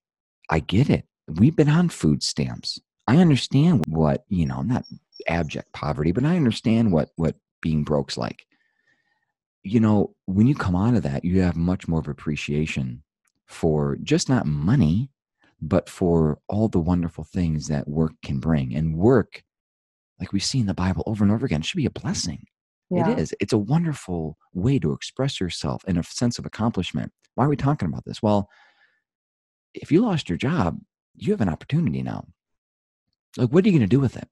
[0.49, 1.05] I get it.
[1.27, 2.79] We've been on food stamps.
[3.07, 4.85] I understand what you know not
[5.27, 8.45] abject poverty but i understand what what being broke's like.
[9.63, 13.03] You know when you come out of that you have much more of appreciation
[13.45, 15.09] for just not money
[15.61, 18.75] but for all the wonderful things that work can bring.
[18.75, 19.43] And work
[20.19, 22.45] like we see in the bible over and over again should be a blessing
[22.89, 23.11] yeah.
[23.11, 23.33] it is.
[23.39, 27.11] It's a wonderful way to express yourself and a sense of accomplishment.
[27.35, 28.21] Why are we talking about this?
[28.21, 28.49] Well,
[29.73, 30.79] if you lost your job,
[31.15, 32.25] you have an opportunity now.
[33.37, 34.27] Like, what are you going to do with it?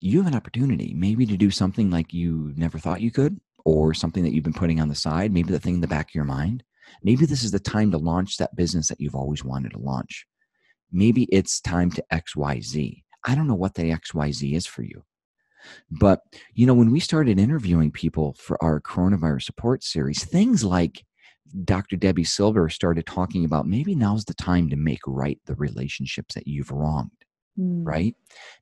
[0.00, 3.94] You have an opportunity, maybe to do something like you never thought you could, or
[3.94, 6.14] something that you've been putting on the side, maybe the thing in the back of
[6.14, 6.64] your mind.
[7.02, 10.26] Maybe this is the time to launch that business that you've always wanted to launch.
[10.90, 13.02] Maybe it's time to XYZ.
[13.24, 15.04] I don't know what the XYZ is for you.
[15.90, 16.20] But,
[16.54, 21.04] you know, when we started interviewing people for our coronavirus support series, things like
[21.64, 21.96] Dr.
[21.96, 26.46] Debbie Silver started talking about maybe now's the time to make right the relationships that
[26.46, 27.10] you've wronged,
[27.60, 27.86] Mm.
[27.86, 28.16] right?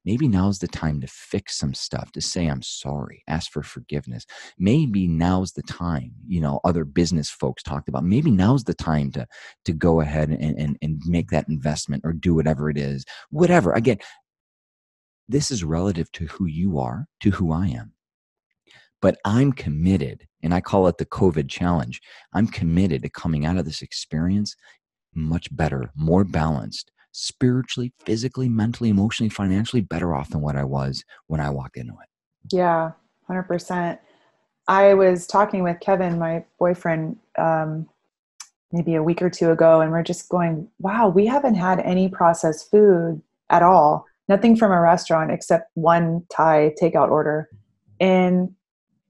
[0.05, 4.27] Maybe now's the time to fix some stuff, to say, I'm sorry, ask for forgiveness.
[4.59, 9.13] Maybe now's the time, you know, other business folks talked about, maybe now's the time
[9.13, 9.29] to,
[9.67, 13.73] to go ahead and, and, and make that investment or do whatever it is, whatever.
[13.75, 13.99] Again,
[15.31, 17.93] this is relative to who you are, to who I am.
[19.01, 22.01] But I'm committed, and I call it the COVID challenge.
[22.35, 24.57] I'm committed to coming out of this experience
[25.15, 31.05] much better, more balanced, spiritually, physically, mentally, emotionally, financially better off than what I was
[31.29, 32.09] when I walked into it.
[32.53, 32.93] Yeah,
[33.27, 34.01] hundred percent.
[34.69, 37.89] I was talking with Kevin, my boyfriend, um,
[38.73, 42.09] maybe a week or two ago, and we're just going, "Wow, we haven't had any
[42.09, 44.07] processed food at all.
[44.31, 47.49] Nothing from a restaurant except one Thai takeout order
[47.99, 48.55] in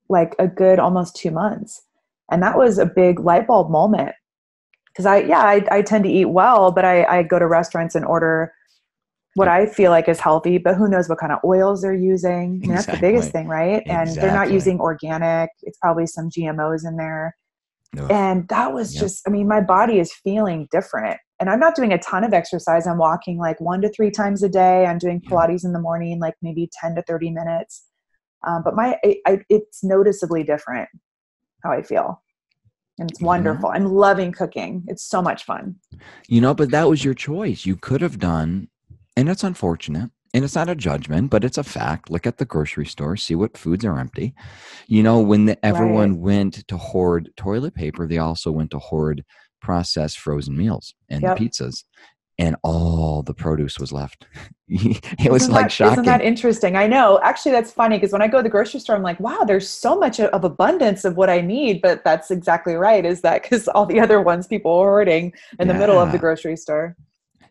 [0.09, 1.83] like a good almost two months."
[2.33, 4.14] And that was a big light bulb moment
[4.87, 7.94] because I, yeah, I, I tend to eat well, but I, I go to restaurants
[7.94, 8.52] and order
[9.35, 12.61] what I feel like is healthy, but who knows what kind of oils they're using.
[12.62, 13.83] I mean, that's the biggest thing, right?
[13.87, 15.50] And they're not using organic.
[15.62, 17.37] It's probably some GMOs in there.
[17.96, 18.11] Ugh.
[18.11, 19.00] And that was Yep.
[19.00, 21.18] just, I mean, my body is feeling different.
[21.40, 22.87] And I'm not doing a ton of exercise.
[22.87, 24.85] I'm walking like one to three times a day.
[24.87, 27.87] I'm doing Pilates in the morning, like maybe 10 to 30 minutes.
[28.46, 30.88] Um, but my, I, I, it's noticeably different
[31.64, 32.22] how I feel.
[32.98, 33.70] And it's wonderful.
[33.70, 34.85] I'm loving cooking.
[34.87, 35.76] It's so much fun.
[36.29, 37.64] You know, but that was your choice.
[37.64, 38.68] You could have done,
[39.16, 42.11] and it's unfortunate and it's not a judgment, but it's a fact.
[42.11, 44.35] Look at the grocery store, see what foods are empty.
[44.87, 46.20] You know, when the, everyone right.
[46.20, 49.24] went to hoard toilet paper, they also went to hoard
[49.61, 51.38] processed frozen meals and yep.
[51.38, 51.85] pizzas.
[52.38, 54.27] And all the produce was left.
[54.68, 55.92] it was isn't like that, shocking.
[55.92, 56.75] Isn't that interesting?
[56.75, 57.20] I know.
[57.23, 59.68] Actually, that's funny because when I go to the grocery store, I'm like, wow, there's
[59.68, 61.83] so much of abundance of what I need.
[61.83, 63.05] But that's exactly right.
[63.05, 65.73] Is that because all the other ones people are hoarding in yeah.
[65.75, 66.96] the middle of the grocery store?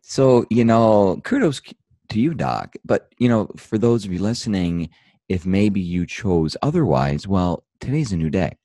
[0.02, 1.62] So, you know, kudos
[2.10, 2.76] to you, Doc.
[2.84, 4.90] But, you know, for those of you listening,
[5.28, 8.58] if maybe you chose otherwise, well, today's a new day.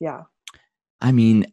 [0.00, 0.22] Yeah.
[1.00, 1.46] I mean,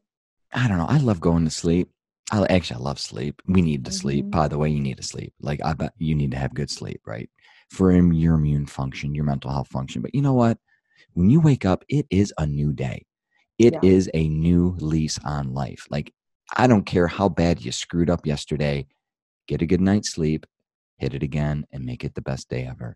[0.54, 0.88] I don't know.
[0.88, 1.90] I love going to sleep.
[2.32, 3.42] I actually I love sleep.
[3.48, 3.98] We need to mm-hmm.
[3.98, 4.30] sleep.
[4.30, 5.34] By the way, you need to sleep.
[5.42, 7.30] Like I bet you need to have good sleep, right?
[7.70, 10.02] For your immune function, your mental health function.
[10.02, 10.58] But you know what?
[11.14, 13.06] When you wake up, it is a new day.
[13.60, 13.80] It yeah.
[13.84, 15.88] is a new lease on life.
[15.90, 16.14] Like
[16.56, 18.88] I don't care how bad you screwed up yesterday.
[19.48, 20.46] Get a good night's sleep
[21.04, 22.96] hit it again and make it the best day ever.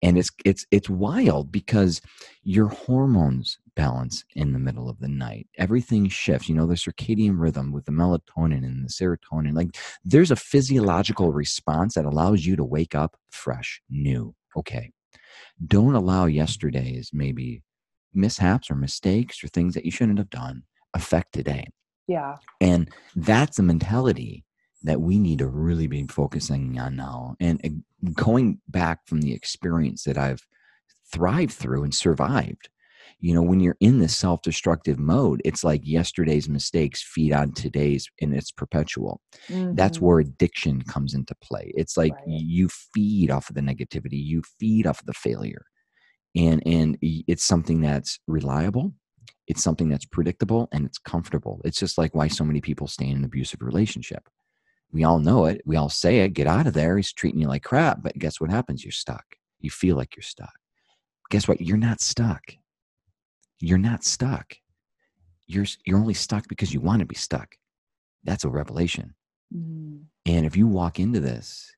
[0.00, 2.00] And it's it's it's wild because
[2.44, 5.48] your hormones balance in the middle of the night.
[5.58, 9.54] Everything shifts you know the circadian rhythm with the melatonin and the serotonin.
[9.54, 14.34] Like there's a physiological response that allows you to wake up fresh new.
[14.56, 14.92] Okay.
[15.66, 17.62] Don't allow yesterday's maybe
[18.14, 20.62] mishaps or mistakes or things that you shouldn't have done
[20.94, 21.66] affect today.
[22.06, 22.36] Yeah.
[22.60, 24.44] And that's a mentality
[24.82, 29.32] that we need to really be focusing on now and uh, going back from the
[29.32, 30.46] experience that I've
[31.12, 32.68] thrived through and survived.
[33.20, 37.50] You know, when you're in this self destructive mode, it's like yesterday's mistakes feed on
[37.52, 39.20] today's and it's perpetual.
[39.48, 39.74] Mm-hmm.
[39.74, 41.72] That's where addiction comes into play.
[41.74, 42.24] It's like right.
[42.26, 45.64] you feed off of the negativity, you feed off of the failure.
[46.36, 48.92] And and it's something that's reliable,
[49.48, 51.60] it's something that's predictable and it's comfortable.
[51.64, 54.28] It's just like why so many people stay in an abusive relationship
[54.92, 55.60] we all know it.
[55.66, 56.32] We all say it.
[56.32, 56.96] Get out of there.
[56.96, 58.02] He's treating you like crap.
[58.02, 58.84] But guess what happens?
[58.84, 59.24] You're stuck.
[59.60, 60.52] You feel like you're stuck.
[61.30, 61.60] Guess what?
[61.60, 62.42] You're not stuck.
[63.60, 64.54] You're not stuck.
[65.46, 67.54] You're you're only stuck because you want to be stuck.
[68.24, 69.14] That's a revelation.
[69.54, 70.04] Mm.
[70.26, 71.70] And if you walk into this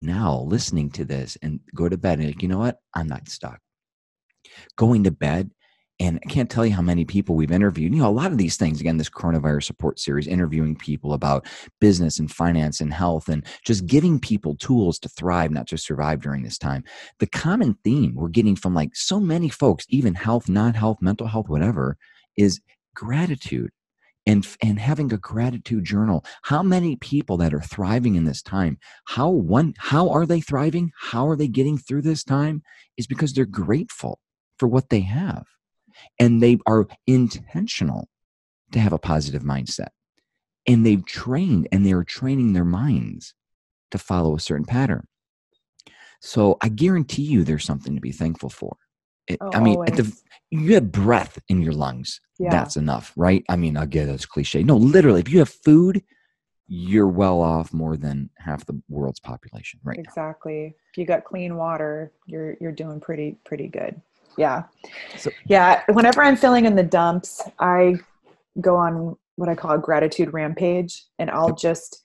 [0.00, 2.78] now, listening to this, and go to bed and like, you know what?
[2.94, 3.60] I'm not stuck.
[4.76, 5.50] Going to bed
[6.02, 7.94] and I can't tell you how many people we've interviewed.
[7.94, 11.46] You know, a lot of these things, again, this coronavirus support series, interviewing people about
[11.80, 16.20] business and finance and health and just giving people tools to thrive, not just survive
[16.20, 16.82] during this time.
[17.20, 21.28] The common theme we're getting from like so many folks, even health, non health, mental
[21.28, 21.96] health, whatever,
[22.36, 22.60] is
[22.96, 23.70] gratitude
[24.26, 28.78] and and having a gratitude journal how many people that are thriving in this time
[29.06, 32.62] how one how are they thriving how are they getting through this time
[32.96, 34.20] is because they're grateful
[34.58, 35.46] for what they have
[36.18, 38.08] and they are intentional
[38.72, 39.88] to have a positive mindset.
[40.66, 43.34] And they've trained and they're training their minds
[43.90, 45.06] to follow a certain pattern.
[46.20, 48.76] So I guarantee you there's something to be thankful for.
[49.26, 50.12] It, oh, I mean, the,
[50.50, 52.20] you have breath in your lungs.
[52.38, 52.50] Yeah.
[52.50, 53.44] That's enough, right?
[53.48, 54.62] I mean, again, that's cliche.
[54.62, 56.02] No, literally, if you have food,
[56.74, 60.74] you're well off more than half the world's population right exactly now.
[60.90, 64.00] if you got clean water you're you're doing pretty pretty good
[64.36, 64.64] yeah.
[65.16, 65.82] So, yeah.
[65.88, 67.96] Whenever I'm feeling in the dumps, I
[68.60, 72.00] go on what I call a gratitude rampage and I'll just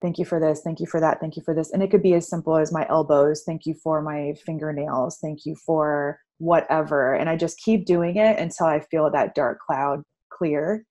[0.00, 1.72] thank you for this, thank you for that, thank you for this.
[1.72, 5.46] And it could be as simple as my elbows, thank you for my fingernails, thank
[5.46, 7.14] you for whatever.
[7.14, 10.84] And I just keep doing it until I feel that dark cloud clear.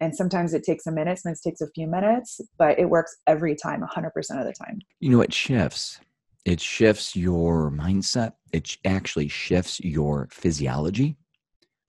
[0.00, 3.16] And sometimes it takes a minute, sometimes it takes a few minutes, but it works
[3.26, 4.80] every time, 100% of the time.
[5.00, 6.00] You know, it shifts
[6.44, 8.32] it shifts your mindset.
[8.52, 11.16] It actually shifts your physiology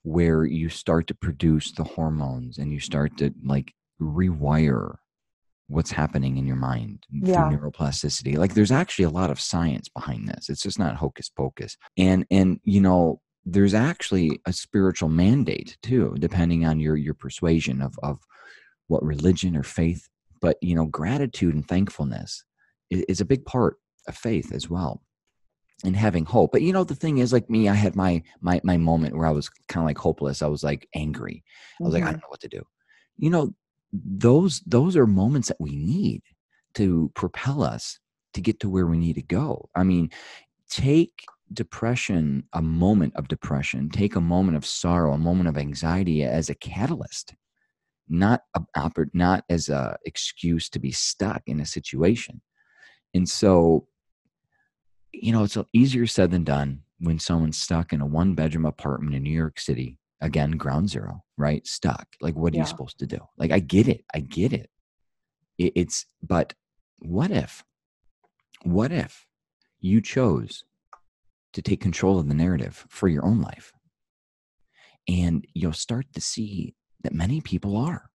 [0.03, 4.95] where you start to produce the hormones and you start to like rewire
[5.67, 7.49] what's happening in your mind yeah.
[7.49, 8.37] through neuroplasticity.
[8.37, 10.49] Like there's actually a lot of science behind this.
[10.49, 11.77] It's just not hocus pocus.
[11.97, 17.81] And and you know there's actually a spiritual mandate too depending on your your persuasion
[17.81, 18.19] of of
[18.87, 20.07] what religion or faith.
[20.41, 22.43] But you know gratitude and thankfulness
[22.89, 23.77] is, is a big part
[24.11, 25.01] faith as well
[25.83, 28.59] and having hope but you know the thing is like me i had my my
[28.63, 31.43] my moment where i was kind of like hopeless i was like angry
[31.79, 31.93] i was mm-hmm.
[31.93, 32.11] like i mm-hmm.
[32.13, 32.61] don't know what to do
[33.17, 33.53] you know
[33.91, 36.21] those those are moments that we need
[36.73, 37.99] to propel us
[38.33, 40.09] to get to where we need to go i mean
[40.69, 46.23] take depression a moment of depression take a moment of sorrow a moment of anxiety
[46.23, 47.35] as a catalyst
[48.09, 48.61] not a,
[49.13, 52.41] not as a excuse to be stuck in a situation.
[53.13, 53.87] And so,
[55.13, 59.15] you know, it's easier said than done when someone's stuck in a one bedroom apartment
[59.15, 59.97] in New York City.
[60.21, 61.65] Again, ground zero, right?
[61.67, 62.07] Stuck.
[62.21, 62.61] Like, what are yeah.
[62.61, 63.19] you supposed to do?
[63.37, 64.05] Like, I get it.
[64.13, 64.69] I get it.
[65.57, 65.73] it.
[65.75, 66.53] It's, but
[66.99, 67.63] what if,
[68.63, 69.27] what if
[69.81, 70.63] you chose
[71.51, 73.73] to take control of the narrative for your own life?
[75.09, 78.09] And you'll start to see that many people are.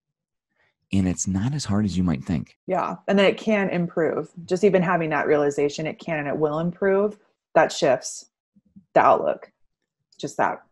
[0.92, 2.56] And it's not as hard as you might think.
[2.66, 2.96] Yeah.
[3.06, 4.30] And then it can improve.
[4.46, 7.18] Just even having that realization, it can and it will improve.
[7.54, 8.26] That shifts
[8.94, 9.52] the outlook.
[10.18, 10.62] Just that.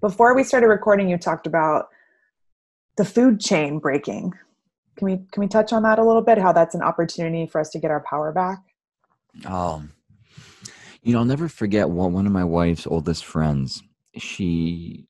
[0.00, 1.88] Before we started recording, you talked about
[2.96, 4.32] the food chain breaking.
[4.96, 6.38] Can we can we touch on that a little bit?
[6.38, 8.62] How that's an opportunity for us to get our power back?
[9.44, 9.92] Um,
[11.02, 13.82] you know, I'll never forget one one of my wife's oldest friends.
[14.16, 15.06] She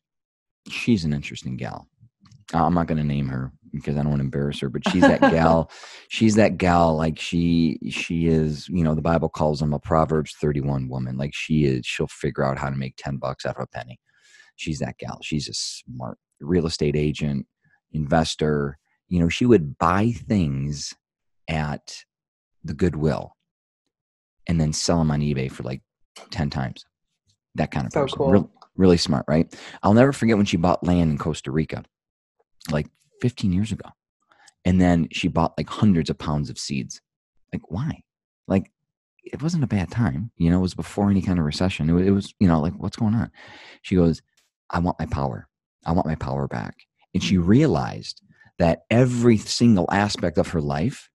[0.69, 1.89] she's an interesting gal.
[2.55, 4.89] Oh, I'm not going to name her because I don't want to embarrass her, but
[4.89, 5.71] she's that gal.
[6.09, 6.97] she's that gal.
[6.97, 8.69] Like she, she is.
[8.69, 11.17] You know, the Bible calls them a Proverbs 31 woman.
[11.17, 11.85] Like she is.
[11.85, 13.99] She'll figure out how to make 10 bucks out of a penny.
[14.55, 15.19] She's that gal.
[15.23, 17.47] She's a smart real estate agent,
[17.93, 18.79] investor.
[19.09, 20.95] You know, she would buy things
[21.49, 22.05] at
[22.65, 23.33] the Goodwill
[24.47, 25.83] and then sell them on eBay for like
[26.31, 26.85] 10 times.
[27.57, 28.19] That kind of so person.
[28.19, 29.53] Cool really smart, right?
[29.83, 31.85] I'll never forget when she bought land in Costa Rica,
[32.71, 32.89] like
[33.21, 33.89] 15 years ago.
[34.65, 37.01] And then she bought like hundreds of pounds of seeds.
[37.53, 38.03] Like, why?
[38.49, 38.71] Like,
[39.25, 40.31] it wasn't a bad time.
[40.37, 41.89] You know, it was before any kind of recession.
[41.89, 43.31] It was, it was, you know, like, what's going on?
[43.83, 44.23] She goes,
[44.71, 45.49] I want my power.
[45.85, 46.77] I want my power back.
[47.15, 47.47] And she mm.
[47.47, 48.23] realized
[48.59, 51.11] that every single aspect of her life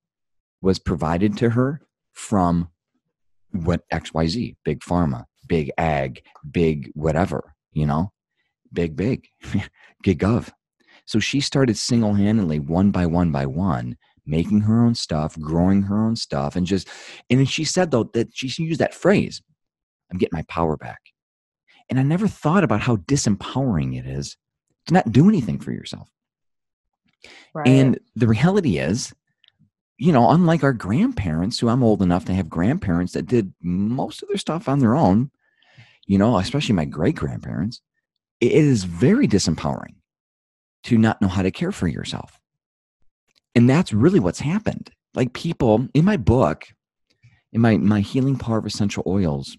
[0.61, 1.81] was provided to her
[2.13, 2.69] from
[3.51, 8.11] what XYZ, big pharma, big ag, big whatever, you know,
[8.71, 9.27] big, big,
[10.03, 10.51] gig gov.
[11.05, 15.83] So she started single handedly, one by one by one, making her own stuff, growing
[15.83, 16.87] her own stuff, and just,
[17.29, 19.41] and she said though that she used that phrase,
[20.11, 21.01] I'm getting my power back.
[21.89, 24.37] And I never thought about how disempowering it is
[24.87, 26.09] to not do anything for yourself.
[27.53, 27.67] Right.
[27.67, 29.13] And the reality is,
[29.97, 34.23] you know, unlike our grandparents, who I'm old enough to have grandparents that did most
[34.23, 35.31] of their stuff on their own,
[36.07, 37.81] you know, especially my great grandparents,
[38.39, 39.95] it is very disempowering
[40.84, 42.39] to not know how to care for yourself.
[43.55, 44.91] And that's really what's happened.
[45.13, 46.65] Like people in my book,
[47.51, 49.57] in my, my healing power of essential oils,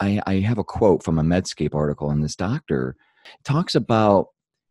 [0.00, 2.96] I, I have a quote from a Medscape article, and this doctor
[3.44, 4.26] talks about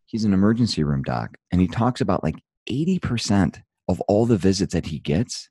[0.05, 2.35] he's an emergency room doc, and he talks about like
[2.69, 5.49] 80% of all the visits that he gets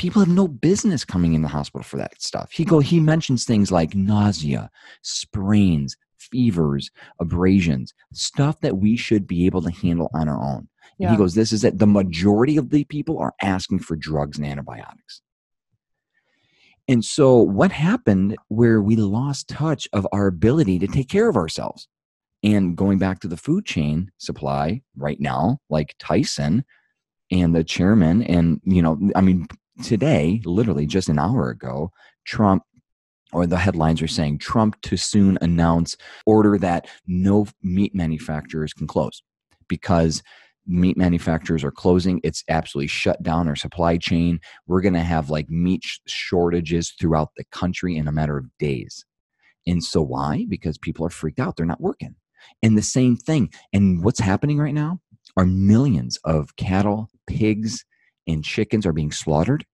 [0.00, 2.50] people have no business coming in the hospital for that stuff.
[2.52, 4.70] He go he mentions things like nausea,
[5.02, 6.90] sprains, fevers,
[7.20, 10.68] abrasions, stuff that we should be able to handle on our own.
[10.98, 11.08] Yeah.
[11.08, 14.38] And he goes, This is that the majority of the people are asking for drugs
[14.38, 15.22] and antibiotics.
[16.88, 21.36] And so, what happened where we lost touch of our ability to take care of
[21.36, 21.88] ourselves?
[22.42, 26.64] And going back to the food chain supply right now, like Tyson
[27.30, 29.46] and the chairman, and, you know, I mean,
[29.84, 31.92] today, literally just an hour ago,
[32.24, 32.62] Trump
[33.32, 38.86] or the headlines are saying Trump to soon announce order that no meat manufacturers can
[38.86, 39.22] close
[39.68, 40.22] because
[40.66, 42.20] meat manufacturers are closing.
[42.22, 44.40] It's absolutely shut down our supply chain.
[44.66, 49.04] We're going to have like meat shortages throughout the country in a matter of days.
[49.66, 50.46] And so why?
[50.48, 51.56] Because people are freaked out.
[51.56, 52.16] They're not working.
[52.62, 53.50] And the same thing.
[53.72, 55.00] And what's happening right now
[55.36, 57.84] are millions of cattle, pigs,
[58.26, 59.64] and chickens are being slaughtered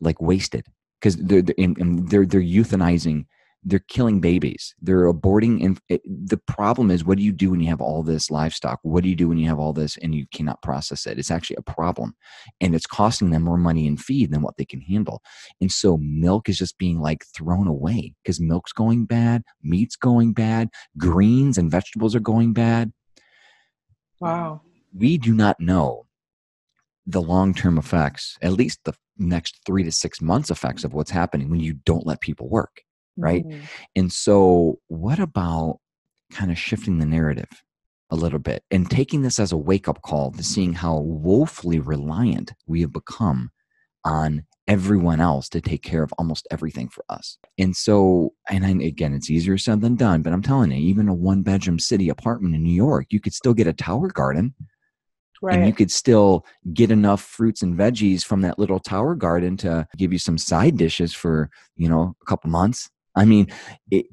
[0.00, 0.66] like wasted
[1.00, 3.26] because they're they're, they're they're euthanizing
[3.68, 7.68] they're killing babies they're aborting and the problem is what do you do when you
[7.68, 8.78] have all this livestock?
[8.82, 11.18] What do you do when you have all this and you cannot process it?
[11.18, 12.14] It's actually a problem
[12.60, 15.20] and it's costing them more money in feed than what they can handle
[15.60, 20.32] and so milk is just being like thrown away because milk's going bad meat's going
[20.32, 22.92] bad greens and vegetables are going bad.
[24.20, 24.62] Wow.
[24.94, 26.05] We do not know
[27.06, 31.48] the long-term effects at least the next three to six months effects of what's happening
[31.48, 32.82] when you don't let people work
[33.16, 33.64] right mm-hmm.
[33.94, 35.78] and so what about
[36.32, 37.48] kind of shifting the narrative
[38.10, 42.52] a little bit and taking this as a wake-up call to seeing how woefully reliant
[42.66, 43.50] we have become
[44.04, 47.38] on everyone else to take care of almost everything for us.
[47.58, 51.08] And so, and I, again, it's easier said than done, but I'm telling you, even
[51.08, 54.54] a one bedroom city apartment in New York, you could still get a tower garden
[55.42, 55.56] Right.
[55.56, 59.86] And you could still get enough fruits and veggies from that little tower garden to
[59.96, 62.90] give you some side dishes for, you know, a couple months.
[63.14, 63.48] I mean,
[63.90, 64.06] it,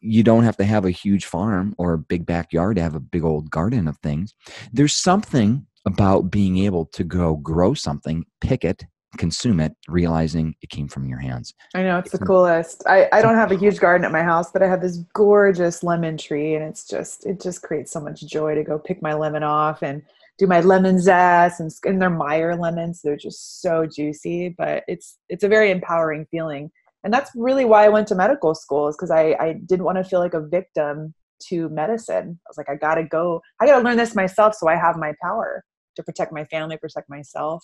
[0.00, 3.00] you don't have to have a huge farm or a big backyard to have a
[3.00, 4.34] big old garden of things.
[4.72, 8.84] There's something about being able to go grow something, pick it,
[9.16, 11.54] consume it, realizing it came from your hands.
[11.74, 12.82] I know it's the coolest.
[12.86, 15.82] I, I don't have a huge garden at my house, but I have this gorgeous
[15.82, 19.14] lemon tree and it's just it just creates so much joy to go pick my
[19.14, 20.02] lemon off and
[20.38, 23.00] do my lemon zest and, and they're Meyer lemons.
[23.02, 26.70] They're just so juicy, but it's it's a very empowering feeling.
[27.04, 29.98] And that's really why I went to medical school is because I, I didn't want
[29.98, 31.14] to feel like a victim
[31.48, 32.40] to medicine.
[32.46, 35.12] I was like, I gotta go, I gotta learn this myself so I have my
[35.22, 35.64] power
[35.96, 37.62] to protect my family, protect myself.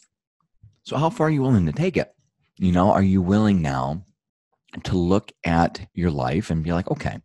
[0.82, 2.12] So, how far are you willing to take it?
[2.58, 4.04] You know, are you willing now
[4.84, 7.18] to look at your life and be like, okay,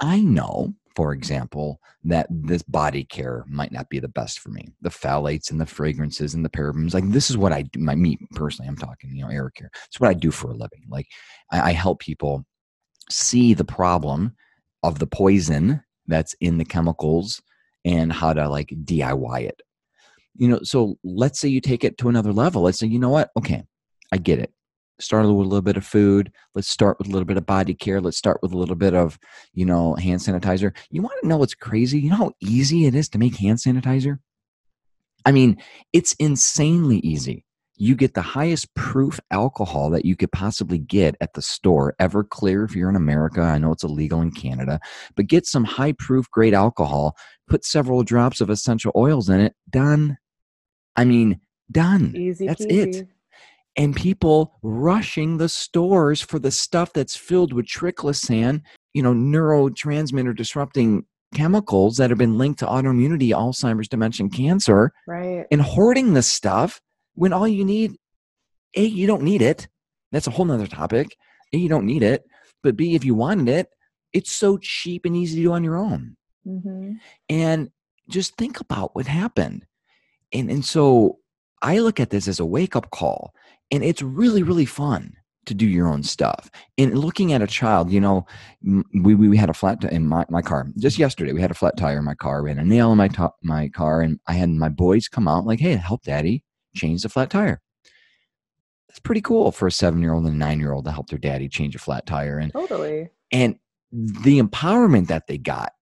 [0.00, 4.66] I know, for example, that this body care might not be the best for me.
[4.80, 7.78] The phthalates and the fragrances and the parabens, like this is what I do.
[7.78, 9.70] My me personally, I'm talking, you know, air care.
[9.86, 10.82] It's what I do for a living.
[10.88, 11.06] Like
[11.52, 12.44] I, I help people
[13.10, 14.34] see the problem
[14.82, 17.40] of the poison that's in the chemicals
[17.84, 19.62] and how to like DIY it
[20.36, 23.08] you know so let's say you take it to another level let's say you know
[23.08, 23.64] what okay
[24.12, 24.52] i get it
[25.00, 27.74] start with a little bit of food let's start with a little bit of body
[27.74, 29.18] care let's start with a little bit of
[29.52, 32.94] you know hand sanitizer you want to know what's crazy you know how easy it
[32.94, 34.18] is to make hand sanitizer
[35.24, 35.56] i mean
[35.92, 37.44] it's insanely easy
[37.80, 42.64] you get the highest proof alcohol that you could possibly get at the store everclear
[42.64, 44.80] if you're in america i know it's illegal in canada
[45.16, 47.16] but get some high proof grade alcohol
[47.48, 50.18] put several drops of essential oils in it done
[50.98, 51.40] I mean,
[51.70, 52.12] done.
[52.16, 53.02] Easy that's peasy.
[53.02, 53.08] it.
[53.78, 58.62] And people rushing the stores for the stuff that's filled with triclosan,
[58.92, 65.46] you know, neurotransmitter disrupting chemicals that have been linked to autoimmunity, Alzheimer's, dementia, cancer, right?
[65.50, 66.80] And hoarding the stuff
[67.14, 67.96] when all you need,
[68.76, 69.68] A, you don't need it.
[70.12, 71.16] That's a whole nother topic.
[71.54, 72.24] A, you don't need it.
[72.62, 73.68] But B, if you wanted it,
[74.12, 76.16] it's so cheap and easy to do on your own.
[76.46, 76.94] Mm-hmm.
[77.28, 77.70] And
[78.08, 79.66] just think about what happened
[80.32, 81.18] and and so
[81.60, 83.34] I look at this as a wake up call,
[83.70, 85.14] and it's really really fun
[85.48, 86.50] to do your own stuff.
[86.76, 88.26] And looking at a child, you know,
[88.62, 91.32] we we had a flat t- in my, my car just yesterday.
[91.32, 92.42] We had a flat tire in my car.
[92.42, 95.26] We had a nail in my top my car, and I had my boys come
[95.26, 96.44] out like, "Hey, help daddy
[96.76, 97.60] change the flat tire."
[98.88, 101.08] That's pretty cool for a seven year old and a nine year old to help
[101.08, 103.08] their daddy change a flat tire, and totally.
[103.32, 103.58] And
[103.90, 105.72] the empowerment that they got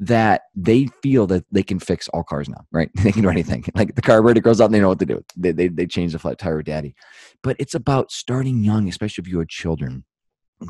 [0.00, 2.90] that they feel that they can fix all cars now, right?
[3.02, 3.64] They can do anything.
[3.74, 5.22] Like the carburetor goes out, and they know what to do.
[5.36, 6.94] They, they, they change the flat tire with daddy.
[7.42, 10.04] But it's about starting young, especially if you have children,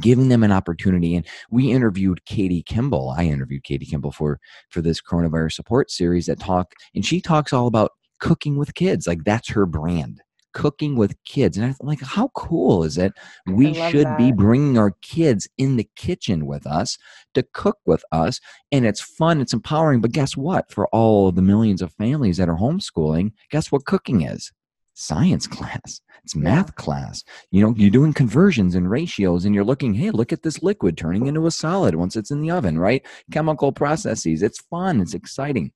[0.03, 1.15] giving them an opportunity.
[1.15, 3.15] And we interviewed Katie Kimball.
[3.17, 7.53] I interviewed Katie Kimball for, for this coronavirus support series that talk, and she talks
[7.53, 9.07] all about cooking with kids.
[9.07, 10.21] Like that's her brand
[10.53, 11.57] cooking with kids.
[11.57, 13.13] And I'm like, how cool is it?
[13.47, 14.19] We should that.
[14.19, 16.99] be bringing our kids in the kitchen with us
[17.35, 18.41] to cook with us.
[18.73, 20.01] And it's fun, it's empowering.
[20.01, 20.71] But guess what?
[20.71, 24.53] For all of the millions of families that are homeschooling, guess what cooking is?
[24.95, 26.01] Science class.
[26.25, 27.25] It's math class.
[27.51, 30.99] You know, you're doing conversions and ratios and you're looking, hey, look at this liquid
[30.99, 33.05] turning into a solid once it's in the oven, right?
[33.33, 34.43] Chemical processes.
[34.43, 35.01] It's fun.
[35.01, 35.73] It's exciting.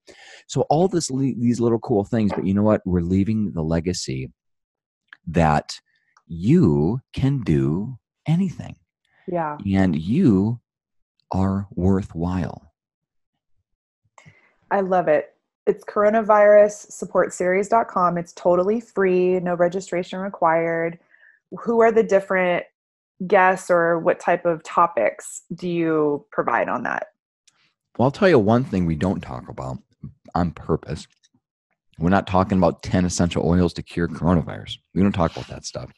[0.46, 2.82] So all this these little cool things, but you know what?
[2.84, 4.30] We're leaving the legacy
[5.26, 5.80] that
[6.26, 8.76] you can do anything.
[9.26, 9.58] Yeah.
[9.66, 10.60] And you
[11.32, 12.72] are worthwhile.
[14.70, 15.34] I love it.
[15.66, 18.18] It's coronavirus support series.com.
[18.18, 20.98] It's totally free, no registration required.
[21.58, 22.64] Who are the different
[23.26, 27.08] guests or what type of topics do you provide on that?
[27.96, 29.78] Well, I'll tell you one thing we don't talk about
[30.34, 31.06] on purpose
[31.98, 34.78] we're not talking about 10 essential oils to cure coronavirus.
[34.94, 35.90] We don't talk about that stuff.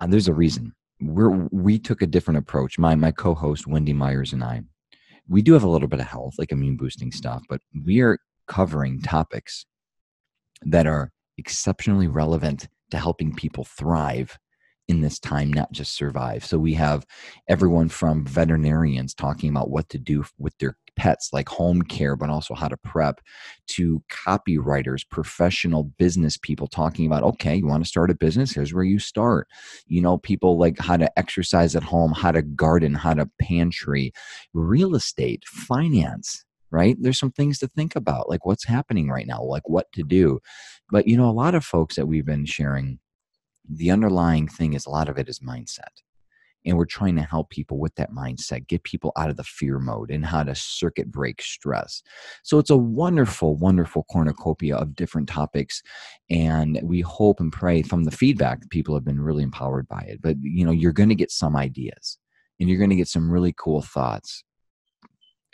[0.00, 0.74] And there's a reason.
[1.00, 2.78] We're we took a different approach.
[2.78, 4.62] My my co-host Wendy Myers and I.
[5.28, 8.18] We do have a little bit of health, like immune boosting stuff, but we are
[8.46, 9.66] covering topics
[10.62, 14.38] that are exceptionally relevant to helping people thrive
[14.88, 16.44] in this time, not just survive.
[16.44, 17.04] So we have
[17.48, 22.30] everyone from veterinarians talking about what to do with their pets, like home care, but
[22.30, 23.20] also how to prep,
[23.66, 28.54] to copywriters, professional business people talking about, okay, you want to start a business?
[28.54, 29.48] Here's where you start.
[29.86, 34.12] You know, people like how to exercise at home, how to garden, how to pantry,
[34.54, 36.96] real estate, finance, right?
[36.98, 40.38] There's some things to think about, like what's happening right now, like what to do.
[40.90, 43.00] But, you know, a lot of folks that we've been sharing
[43.68, 46.02] the underlying thing is a lot of it is mindset.
[46.64, 49.78] And we're trying to help people with that mindset get people out of the fear
[49.78, 52.02] mode and how to circuit break stress.
[52.42, 55.80] So it's a wonderful wonderful cornucopia of different topics
[56.28, 60.20] and we hope and pray from the feedback people have been really empowered by it.
[60.20, 62.18] But you know you're going to get some ideas
[62.58, 64.42] and you're going to get some really cool thoughts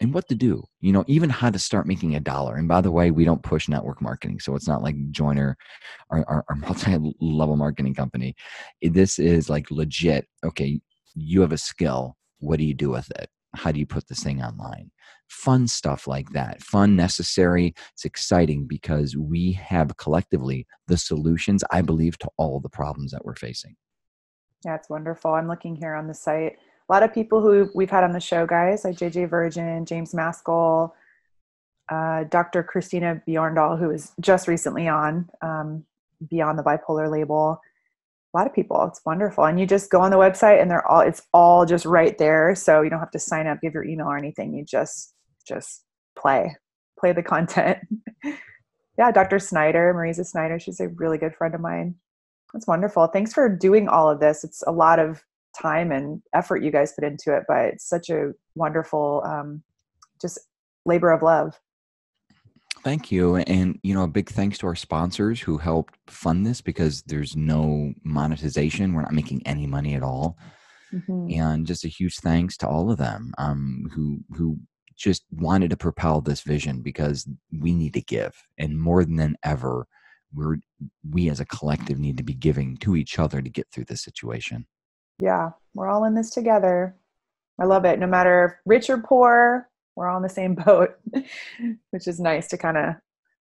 [0.01, 2.57] and what to do you know even how to start making a dollar.
[2.57, 5.57] And by the way we don't push network marketing so it's not like joiner
[6.11, 8.35] our, our, our multi-level marketing company.
[8.81, 10.81] This is like legit okay
[11.15, 13.29] you have a skill what do you do with it?
[13.55, 14.91] How do you put this thing online?
[15.29, 21.81] Fun stuff like that fun necessary it's exciting because we have collectively the solutions i
[21.81, 23.77] believe to all the problems that we're facing.
[24.65, 26.57] Yeah it's wonderful i'm looking here on the site
[26.93, 30.15] a lot of people who we've had on the show guys like jj virgin james
[30.15, 30.95] maskell
[31.91, 35.85] uh, dr christina bjorndal who was just recently on um,
[36.29, 37.59] beyond the bipolar label
[38.35, 38.83] a lot of people.
[38.87, 39.45] It's wonderful.
[39.45, 42.55] And you just go on the website and they're all it's all just right there.
[42.55, 44.55] So you don't have to sign up, give your email or anything.
[44.55, 45.15] You just
[45.47, 45.85] just
[46.19, 46.57] play.
[46.99, 47.79] Play the content.
[48.99, 49.39] yeah, Dr.
[49.39, 51.97] Snyder, Mariza Snyder, she's a really good friend of mine.
[52.55, 53.07] That's wonderful.
[53.09, 54.45] Thanks for doing all of this.
[54.45, 55.23] It's a lot of
[55.61, 59.63] time and effort you guys put into it, but it's such a wonderful um,
[60.21, 60.39] just
[60.85, 61.59] labor of love.
[62.83, 63.37] Thank you.
[63.37, 67.37] And, you know, a big thanks to our sponsors who helped fund this because there's
[67.37, 68.93] no monetization.
[68.93, 70.37] We're not making any money at all.
[70.93, 71.41] Mm-hmm.
[71.41, 74.59] And just a huge thanks to all of them um, who, who
[74.97, 77.27] just wanted to propel this vision because
[77.57, 78.35] we need to give.
[78.59, 79.87] And more than ever,
[80.35, 80.57] we're,
[81.09, 84.03] we as a collective need to be giving to each other to get through this
[84.03, 84.67] situation.
[85.23, 86.97] Yeah, we're all in this together.
[87.61, 88.01] I love it.
[88.01, 90.97] No matter rich or poor, we're all in the same boat,
[91.91, 92.95] which is nice to kind of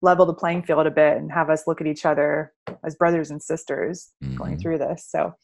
[0.00, 3.30] level the playing field a bit and have us look at each other as brothers
[3.30, 4.36] and sisters mm-hmm.
[4.36, 5.06] going through this.
[5.06, 5.34] So,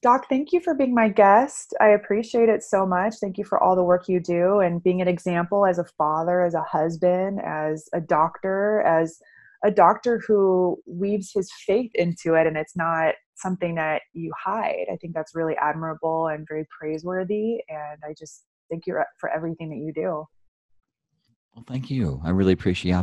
[0.00, 1.74] Doc, thank you for being my guest.
[1.82, 3.16] I appreciate it so much.
[3.20, 6.40] Thank you for all the work you do and being an example as a father,
[6.40, 9.20] as a husband, as a doctor, as
[9.64, 14.86] a doctor who weaves his faith into it and it's not something that you hide.
[14.92, 17.60] I think that's really admirable and very praiseworthy.
[17.68, 20.24] And I just thank you for everything that you do.
[21.54, 22.20] Well, thank you.
[22.24, 22.94] I really appreciate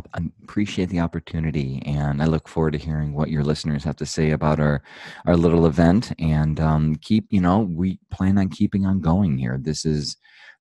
[0.42, 4.30] appreciate the opportunity, and I look forward to hearing what your listeners have to say
[4.30, 4.82] about our
[5.26, 6.12] our little event.
[6.18, 9.58] And um, keep, you know, we plan on keeping on going here.
[9.60, 10.16] This is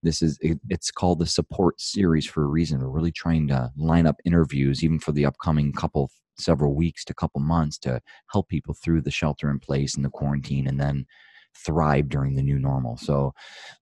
[0.05, 2.79] this is it, it's called the support series for a reason.
[2.79, 7.13] We're really trying to line up interviews, even for the upcoming couple several weeks to
[7.13, 8.01] couple months, to
[8.31, 11.05] help people through the shelter in place and the quarantine, and then
[11.57, 12.97] thrive during the new normal.
[12.97, 13.33] So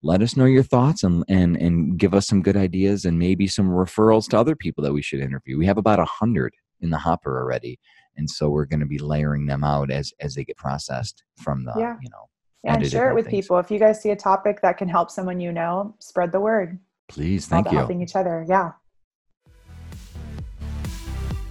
[0.03, 3.47] let us know your thoughts and and and give us some good ideas and maybe
[3.47, 5.57] some referrals to other people that we should interview.
[5.57, 7.79] We have about a hundred in the hopper already.
[8.15, 11.65] And so we're going to be layering them out as as they get processed from
[11.65, 11.95] the, yeah.
[12.01, 12.29] you know.
[12.63, 13.45] Yeah, and share it with things.
[13.45, 13.59] people.
[13.59, 16.79] If you guys see a topic that can help someone you know, spread the word.
[17.09, 17.77] Please, thank you.
[17.77, 18.45] Helping each other.
[18.47, 18.71] Yeah.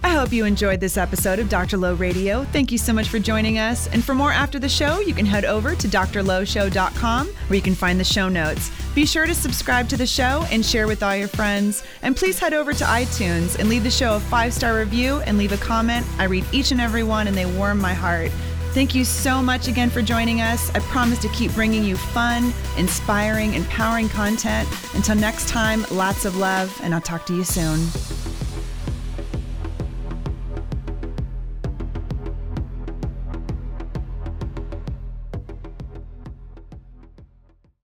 [0.05, 1.77] I hope you enjoyed this episode of Dr.
[1.79, 2.45] Lo Radio.
[2.45, 3.87] Thank you so much for joining us.
[3.89, 7.75] And for more after the show, you can head over to drlowshow.com where you can
[7.75, 8.71] find the show notes.
[8.95, 11.85] Be sure to subscribe to the show and share with all your friends.
[12.03, 15.39] And please head over to iTunes and leave the show a five star review and
[15.39, 16.05] leave a comment.
[16.19, 18.33] I read each and every one and they warm my heart.
[18.73, 20.71] Thank you so much again for joining us.
[20.75, 24.67] I promise to keep bringing you fun, inspiring, empowering content.
[24.95, 27.81] Until next time, lots of love, and I'll talk to you soon.